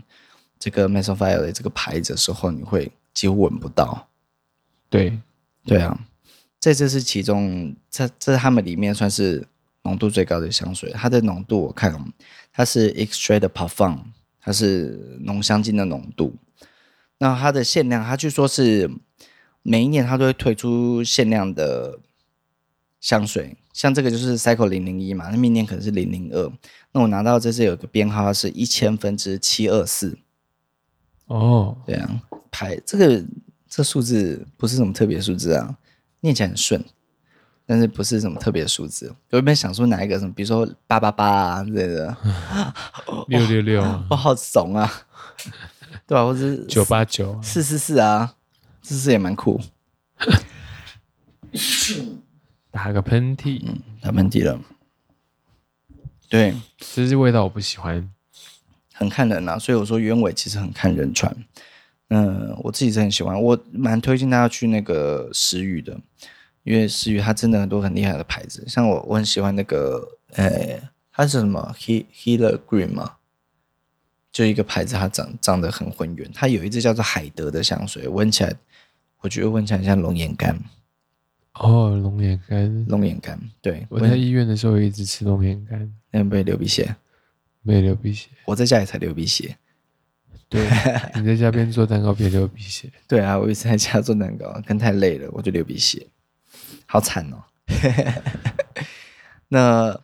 [0.59, 4.09] 这个 Maison Violet 这个牌子的时候，你会几乎闻不到。
[4.89, 5.17] 对
[5.65, 5.99] 对啊，
[6.59, 9.47] 这这是其中，这这是他们里面算是
[9.83, 10.91] 浓度最高的香水。
[10.91, 12.13] 它的浓度我看，
[12.53, 13.99] 它是 Extrait de Parfum，
[14.39, 16.35] 它是浓香精的浓度。
[17.17, 18.91] 那它的限量，它据说是。
[19.63, 21.99] 每一年它都会推出限量的
[23.01, 26.49] 香水，像这个就是 Cycle 零零一嘛，那明年可能是零零二。
[26.93, 30.17] 那我拿到这是有个编号，是一千分之七二四。
[31.25, 33.25] 哦，对啊，排这个
[33.67, 35.75] 这数字不是什么特别数字啊，
[36.21, 36.81] 念起来很顺，
[37.65, 39.13] 但是不是什么特别数字。
[39.31, 42.15] 我有没有想出哪一个什么，比如说八八八啊之类的，
[43.27, 44.89] 六六六，我好怂啊，
[46.05, 46.23] 对吧？
[46.23, 48.35] 或者九八九，四四四啊。
[48.83, 49.61] 这是也蛮酷，
[52.71, 54.59] 打个喷嚏，嗯，打喷嚏了。
[56.29, 58.09] 对，其实味道我不喜欢，
[58.93, 59.59] 很看人啊。
[59.59, 61.35] 所以我说鸢尾其实很看人穿。
[62.07, 65.99] 嗯，我自己是很喜欢，我蛮推荐大家去那个食宇的，
[66.63, 70.79] 因为食宇它真的很多很厉害的牌子，像我我很喜欢那个，呃，
[71.11, 73.17] 它是什么？He Healer Green 吗？
[74.31, 78.55] 就一个牌子，它长长得很浑圆，它有一支叫做海德的香水，闻起来
[79.19, 80.57] 我觉得闻起来像龙眼干。
[81.55, 86.95] 哦，龙眼干，龙眼干，对，我在医院的时候一直吃龙眼干，那有没有流鼻血？
[87.61, 89.55] 没有流鼻血，我在家里才流鼻血。
[90.49, 90.67] 对，
[91.15, 92.89] 你在家边做蛋糕边流鼻血。
[93.07, 96.07] 对啊，我一直在家做蛋糕，跟太累了，我就流鼻血，
[96.85, 97.43] 好惨哦。
[99.49, 100.01] 那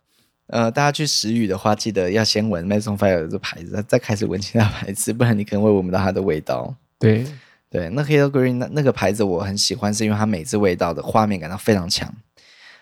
[0.47, 6.75] 呃，大家去食语的话，记得要先闻 Maison Fire 这牌子，再开始闻其他牌子，不然你可能会闻不到它的味道。
[6.99, 7.25] 对
[7.69, 12.13] 对，那 Healer Green 那那个牌子我很喜欢，是因为它每次味道的画面感到非常强，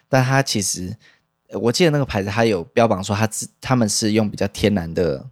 [0.08, 0.96] 但它其实
[1.54, 5.30] 我记得那个牌子它有标榜说它自他们是用比较天然的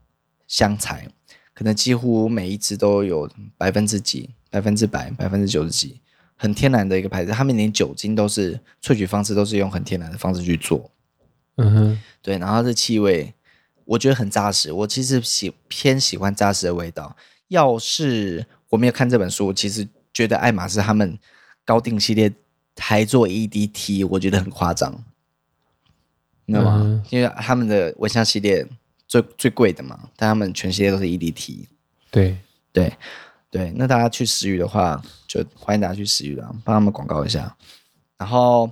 [0.47, 1.07] 香材。
[1.55, 3.29] 可能几乎每一支都有
[3.59, 6.01] 百分之几、百分之百、百分之九十几，
[6.35, 7.31] 很天然的一个牌子。
[7.31, 10.89] 他们连酒精都是萃取方式都是用很天然的方式去做。
[11.57, 12.39] 嗯哼，对。
[12.39, 13.31] 然后这气味，
[13.85, 14.71] 我觉得很扎实。
[14.71, 17.15] 我其实喜偏喜欢扎实的味道。
[17.49, 21.17] 要是我没有看这本书，其实觉得爱马仕他们
[21.63, 22.33] 高定系列
[22.77, 24.91] 还做 EDT，我觉得很夸张，
[26.45, 26.81] 你知道吗？
[26.83, 28.67] 嗯、因为他们的蚊香系列。
[29.05, 31.67] 最最贵的嘛，但他们全系列都是 EDT。
[32.09, 32.35] 对
[32.71, 32.91] 对
[33.51, 37.55] 对，那大家去食鱼的话，就欢迎大家去食鱼了，帮他们广告一下。
[38.17, 38.71] 然后，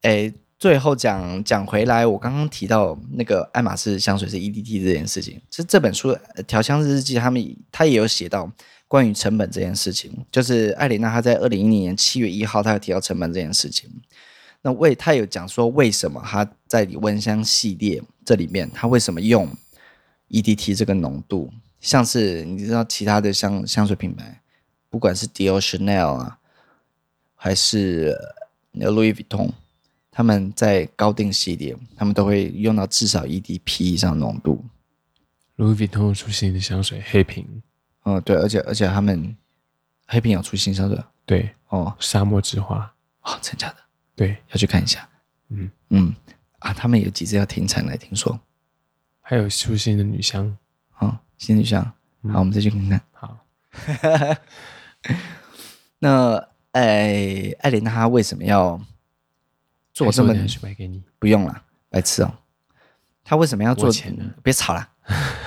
[0.00, 6.12] 哎，最后讲讲回来，我刚刚提到那个爱马仕香水是 EDT 这件事情，其实这本书
[6.44, 8.50] 《调香日记》他们他也有写到
[8.94, 13.90] 关于成本这件事情，就是艾琳娜她在二零一零年七月一号，她有提到成本这件事情。
[14.62, 19.50] 那为她有讲说，为什么她在蚊香系列这里面，她为什么用
[20.30, 24.40] ？EDT 这个浓度，像是你知道其他的香香水品牌，
[24.88, 26.38] 不管是 Dior、Chanel 啊，
[27.34, 28.16] 还是
[28.74, 29.50] Louis Vuitton，
[30.12, 34.64] 他们在高定系列，他们都会用到至少 EDP 以上浓度。
[35.56, 37.60] Louis Vuitton 出新的香水黑瓶，
[38.04, 39.36] 嗯，对，而且而且他们
[40.06, 43.76] 黑瓶有出新香水，对，哦，沙漠之花，哦，真假的，
[44.14, 45.08] 对，要去看一下，
[45.48, 46.14] 嗯嗯，
[46.58, 48.38] 啊，他们有几支要停产来听说。
[49.22, 50.56] 还有出新的女香，
[50.98, 51.82] 哦，新女香，
[52.22, 53.00] 嗯、好，我们再去看看。
[53.12, 53.38] 好，
[55.98, 58.78] 那哎，艾琳娜她为什么要
[59.94, 60.46] 做这么？
[60.46, 62.34] 去买给你，不用了，白痴哦。
[63.24, 63.90] 她为什么要做？
[64.42, 64.90] 别吵了。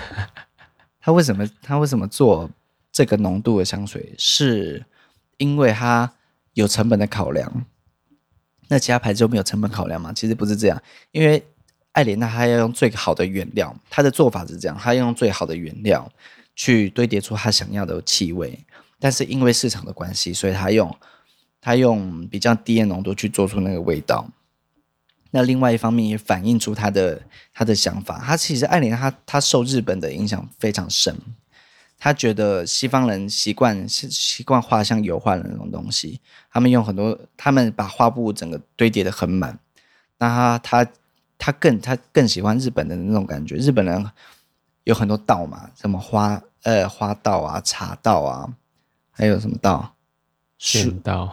[1.07, 1.49] 他为什么？
[1.61, 2.49] 他为什么做
[2.91, 4.13] 这个浓度的香水？
[4.17, 4.85] 是
[5.37, 6.11] 因为他
[6.51, 7.65] 有成本的考量。
[8.67, 10.11] 那其他牌子就没有成本考量吗？
[10.11, 11.41] 其实不是这样，因为。
[11.93, 16.07] 艾莲娜，她要用最好的原料，她的做法是这样：她要用最好的原料
[16.55, 18.63] 去堆叠出她想要的气味，
[18.99, 20.95] 但是因为市场的关系，所以她用
[21.59, 24.29] 她用比较低的浓度去做出那个味道。
[25.31, 27.21] 那另外一方面也反映出他的
[27.53, 28.19] 他的想法。
[28.19, 31.15] 他其实艾莲娜，她她受日本的影响非常深，
[31.97, 36.21] 她觉得西方人习惯习惯画像油画的那种东西，
[36.51, 39.59] 他们用很多，他们把画布整个堆叠的很满。
[40.17, 40.91] 那他他。
[41.39, 43.57] 他更他更喜欢日本的那种感觉。
[43.57, 44.03] 日本人
[44.85, 48.51] 有很多道嘛，什么花呃花道啊、茶道啊，
[49.11, 49.93] 还有什么道？
[50.57, 51.31] 书道，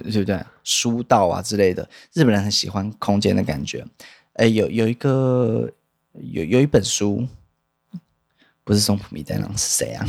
[0.00, 0.44] 对对不对？
[0.62, 1.88] 书道啊之类的。
[2.12, 3.86] 日本人很喜欢空间的感觉。
[4.34, 5.70] 哎，有有一个
[6.12, 7.26] 有有一本书，
[8.64, 10.06] 不是松浦弥太郎是谁啊？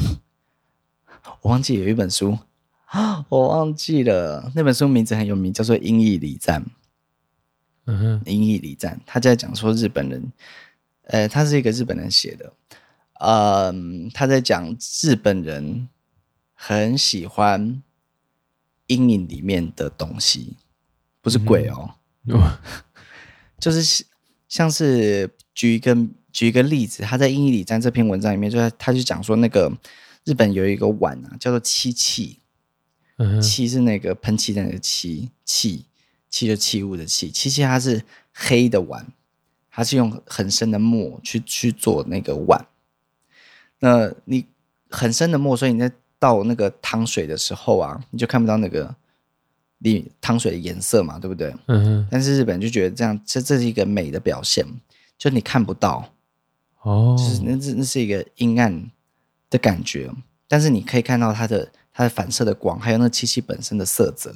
[1.42, 2.38] 我忘记有一本书
[2.86, 4.52] 啊， 我忘记了。
[4.56, 6.62] 那本书名字很有名，叫做《英译礼赞》。
[7.86, 10.32] 嗯哼，英译礼赞，他在讲说日本人，
[11.04, 12.52] 呃，他是一个日本人写的，
[13.20, 15.88] 嗯，他在讲日本人
[16.56, 17.84] 很喜欢
[18.88, 20.56] 阴影里面的东西，
[21.22, 21.96] 不是鬼哦，
[22.28, 22.40] 嗯、
[23.60, 24.06] 就是
[24.48, 25.96] 像是举一个
[26.32, 29.72] 举一个例子，他在阴影里站这篇文章里面，就他就讲说那个
[30.24, 32.40] 日本有一个碗啊，叫做漆器，
[33.18, 35.86] 嗯，漆是那个喷漆的那个漆器。
[36.28, 39.08] 漆就器物的器，漆器它是黑的碗，
[39.72, 42.68] 它是用很深的墨去去做那个碗。
[43.80, 44.46] 那你
[44.90, 45.90] 很深的墨，所以你在
[46.20, 48.96] 倒那个汤水的时候啊，你就看不到那个
[49.80, 51.54] 里汤水的颜色嘛，对不对？
[51.68, 52.08] 嗯哼。
[52.10, 54.66] 但是日本就觉得这样，这这是一个美的表现，
[55.18, 56.12] 就你看不到
[56.82, 58.92] 哦，就是那这那是一个阴暗
[59.50, 60.10] 的感觉，
[60.48, 64.34] 但是你可以看到它的它的反射的光，还有那漆器本身的色泽。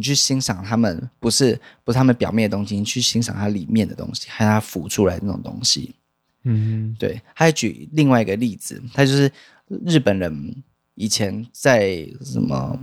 [0.00, 5.92] 你去欣赏他们，不是不是他们表面的东西，你去欣赏它里面的东西，还有它浮出来的那种东西。
[6.44, 7.20] 嗯，对。
[7.34, 9.28] 还举另外一个例子，他就是
[9.84, 10.54] 日本人
[10.98, 12.76] 以前在什么？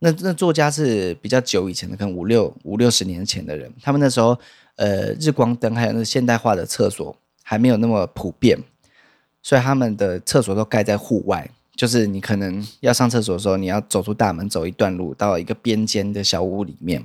[0.00, 4.36] 那那作家是比较久以前的，可能五六五六十年前的人，他们那时候
[4.76, 8.58] 呃日光灯还有那现代化的厕所还没有那么普遍，
[9.42, 11.48] 所以他们的厕所都盖在户外。
[11.76, 17.02] 就是你可能要上厕所的时候，你要走出大门，走一段路到一个边间的小屋里面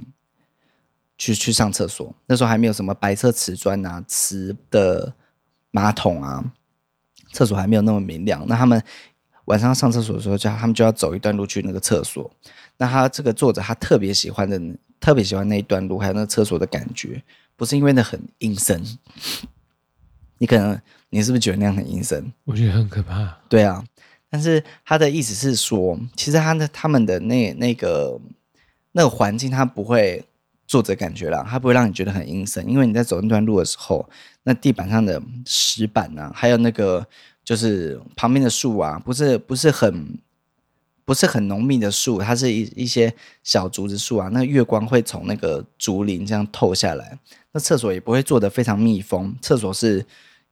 [1.17, 2.13] 去去上厕所。
[2.25, 5.13] 那时候还没有什么白色瓷砖啊、瓷的
[5.71, 6.53] 马桶啊，
[7.31, 8.45] 厕所还没有那么明亮。
[8.47, 8.81] 那他们
[9.45, 12.29] 晚上上厕所的时候，就他们就要走一段路去那个厕所。
[12.77, 14.59] 那他这个作者他特别喜欢的，
[14.99, 17.23] 特别喜欢那一段路，还有那个厕所的感觉，
[17.55, 18.83] 不是因为那很阴森。
[20.37, 20.79] 你可能
[21.09, 22.31] 你是不是觉得那样很阴森？
[22.43, 23.37] 我觉得很可怕。
[23.47, 23.83] 对啊。
[24.29, 28.19] 但是他的意思是说，其实他的他们的那那个
[28.91, 30.25] 那个环境，他不会
[30.67, 34.09] 作者感觉啦，他不会让你觉得很阴森，因为你在走那段路的时候，
[34.43, 37.07] 那地板上的石板啊，还有那个
[37.45, 40.19] 就是旁边的树啊，不是不是很
[41.05, 47.17] 不是很浓密的树，它是一一些小竹子树啊，那月光会从那个竹林这样透下来，
[47.53, 50.05] 那厕所也不会做得非常密封，厕所是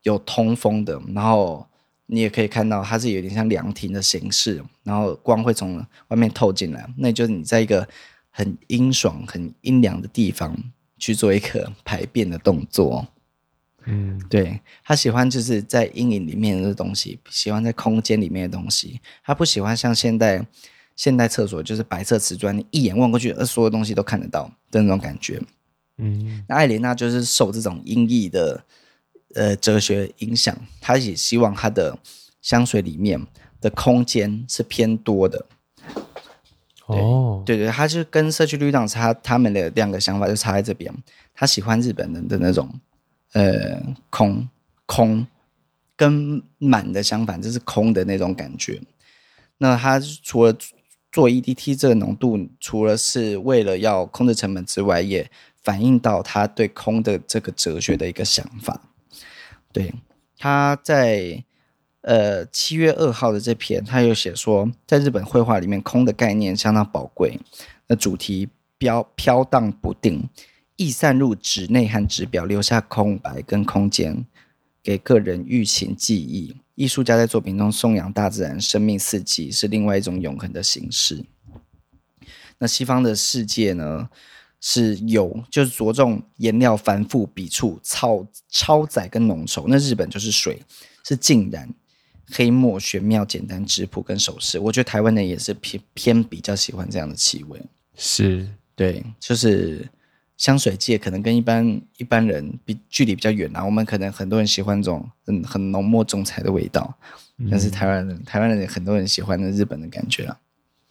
[0.03, 1.67] 有通风的，然后。
[2.07, 5.77] 你也可以看到，它是有点像凉亭的形式，然后光会从
[6.09, 6.87] 外面透进来。
[6.97, 7.87] 那就是你在一个
[8.29, 10.55] 很阴爽、很阴凉的地方
[10.97, 13.07] 去做一个排便的动作。
[13.86, 18.99] 嗯，对，他喜欢就是在阴影里面的东西，喜欢在空间里面的东西。
[19.23, 20.45] 他不喜欢像现代
[20.95, 25.41] 现代厕所，就是白色瓷砖，你一眼望过去，呃所有东西都看得到的那种感觉。
[25.97, 28.63] 嗯，那艾莲娜就是受这种音译的。
[29.36, 31.97] 呃，哲学影响，她也希望她的
[32.39, 33.19] 香水里面
[33.59, 35.43] 的空间是偏多的。
[36.86, 40.93] 哦，对对，他就跟社区绿党差他们的两个想法就差在这边。
[41.34, 42.69] 他喜欢日本人的那种
[43.34, 44.47] 呃空
[44.86, 45.27] 空，
[45.95, 48.81] 跟满的相反，就是空的那种感觉。
[49.57, 50.55] 那他除了
[51.11, 55.29] 做 EDT 这个浓度，除了是为了要控制成本之外，也
[55.61, 58.81] 反映到他对空的这个哲学的一个想法。
[59.71, 59.93] 对，
[60.38, 61.43] 他在
[62.01, 67.39] 呃七月二号的这篇，他又写说，在日本绘画里面，空的概念相当宝贵。
[67.88, 70.27] 那主题飘飘荡不定，
[70.84, 74.25] 易散入纸内和纸表，留下空白跟空间，
[74.81, 76.55] 给个人欲情记忆。
[76.75, 81.23] 艺术家在作品中颂扬大自然，生命四季是另外一种永恒的形式。
[82.57, 84.09] 那西方的世界呢？
[84.65, 89.65] 是有，就是着重颜料繁复、笔触超超载跟浓稠。
[89.67, 90.57] 那日本就是水，
[91.03, 91.69] 是浸染、
[92.31, 94.57] 黑墨、玄妙、简单、质朴跟手势。
[94.57, 97.61] 我觉得台湾人也是偏偏比较喜欢这样的气味。
[97.97, 99.86] 是，对，就是
[100.43, 103.63] 香水界可能跟一般一般人比距离比较远啊。
[103.63, 106.93] 我们可能很多人喜欢这种很很浓墨重彩的味道，
[107.37, 110.37] 嗯、但是台湾人台湾人很多人喜欢的日本的感觉啊。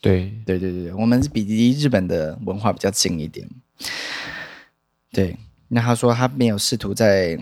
[0.00, 3.46] 对对对对，我们是比离日本的文化比较近一点。
[5.12, 5.36] 对，
[5.68, 7.38] 那他说他没有试图在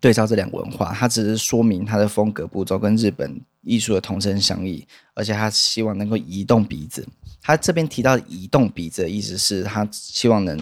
[0.00, 4.84] 对照这两个文化，他只是说明他的风格步骤跟日本艺术的同声相异，
[5.14, 7.06] 而且他希望能够移动鼻子。
[7.40, 10.58] 他这边提到移动鼻子的意思是他希望能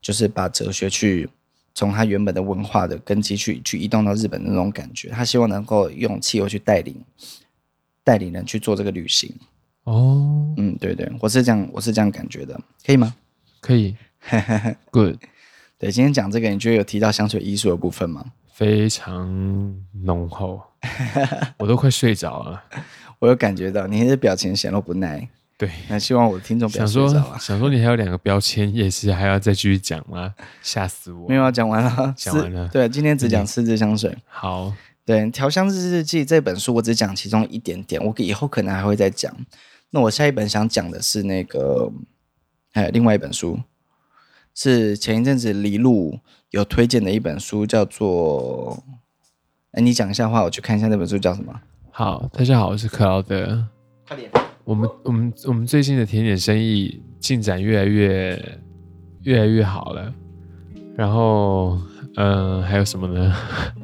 [0.00, 1.28] 就是把哲学去
[1.74, 5.08] 从他原本的文化的根基去去移动到日本的那种感觉。
[5.10, 6.94] 他希望能够用气味去带领
[8.02, 9.32] 带领人去做这个旅行。
[9.84, 13.14] 哦，嗯，对对，我是这样，我是这样感觉的，可以吗？
[13.60, 13.96] 可以，
[14.90, 15.16] Good。
[15.78, 18.32] 对，今天讲这个，你觉得有提到香水艺术的部分吗？
[18.52, 19.26] 非常
[20.02, 20.60] 浓厚，
[21.58, 22.62] 我都快睡着了。
[23.20, 25.28] 我有感觉到你的表情显露不耐。
[25.58, 27.12] 对，那希望我的听众不要睡着啊。
[27.12, 30.32] 想说，想说你还有两个标签，也是还要再继续讲吗？
[30.62, 31.28] 吓死我！
[31.28, 32.68] 没有啊，讲完了， 讲完了。
[32.68, 34.16] 对，今天只讲四支香水。
[34.28, 34.72] 好，
[35.04, 39.34] 对，《调香日日记》这本书，我只讲其中一点点，我以后可能还会再讲。
[39.90, 41.90] 那我下一本想讲的是那个，
[42.72, 43.58] 还有另外一本书，
[44.54, 48.80] 是前一阵子李路有推荐的一本书，叫做……
[49.72, 51.52] 哎，你讲一下话，我去看一下那本书叫什么。
[51.90, 53.66] 好，大家好，我是克劳德。
[54.06, 54.30] 快点！
[54.68, 58.38] 我们我们我们最近的甜点生意进展越来越
[59.22, 60.12] 越来越好了。
[60.94, 61.78] 然后，
[62.16, 63.34] 嗯、呃，还有什么呢？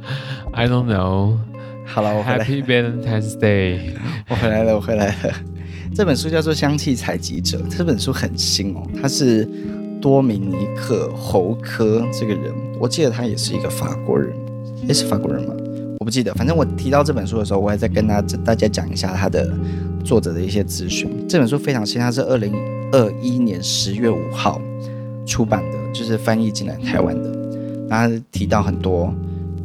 [0.53, 1.39] I don't know。
[1.87, 2.45] 好了，我回来。
[2.45, 3.93] Happy Valentine's Day！
[4.29, 5.33] 我回来了，我回来了。
[5.95, 8.87] 这本书叫做《香气采集者》，这本书很新哦。
[9.01, 9.49] 他是
[10.03, 14.37] 多米尼克·侯科这个人，我记得他也是一个法国人，
[14.87, 15.55] 也，是法国人吗？
[15.99, 16.35] 我不记得。
[16.35, 19.51] 反正我提到这本书的时候，我还在跟他大家讲一下他的
[20.05, 21.09] 作者的一些资讯。
[21.29, 22.53] 这本书非常新，它是二零
[22.93, 24.61] 二一年十月五号
[25.27, 27.31] 出版的，就是翻译进来台湾的。
[27.89, 29.13] 然后他提到很多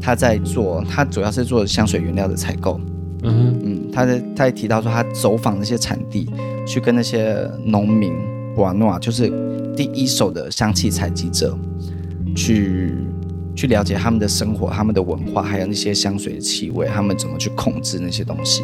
[0.01, 2.79] 他在做，他主要是做香水原料的采购。
[3.23, 6.29] 嗯嗯，他在他也提到说，他走访那些产地，
[6.65, 8.13] 去跟那些农民、
[8.55, 9.29] 瓦诺啊，就是
[9.75, 11.57] 第一手的香气采集者，
[12.33, 12.95] 去
[13.55, 18.63] 去了解他们的生活、他们的文化，还有那些香水的气味，他们怎么去控制那些东西。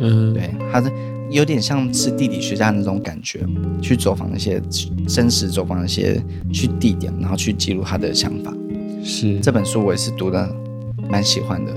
[0.00, 0.90] 嗯，对，他是
[1.30, 3.40] 有点像是地理学家那种感觉，
[3.80, 4.60] 去走访那些
[5.06, 6.20] 真实走访那些
[6.52, 8.52] 去地点，然后去记录他的想法。
[9.04, 10.48] 是这本书我也是读的
[11.08, 11.72] 蛮喜欢的。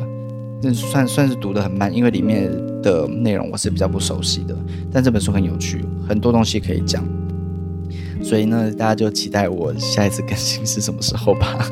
[0.61, 2.49] 这算算是读的很慢，因为里面
[2.81, 4.55] 的内容我是比较不熟悉的。
[4.91, 7.05] 但这本书很有趣，很多东西可以讲。
[8.23, 11.69] 所以呢，大家就期待我下一次更新是什么时候吧。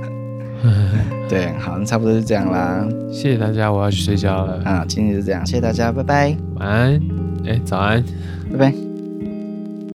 [1.30, 2.88] 对， 好，那差不多就这样啦。
[3.12, 4.62] 谢谢大家，我要去睡觉了。
[4.64, 7.02] 啊，今天就这样，谢谢大家，拜拜，晚安，
[7.46, 8.04] 哎，早安，
[8.52, 8.91] 拜拜。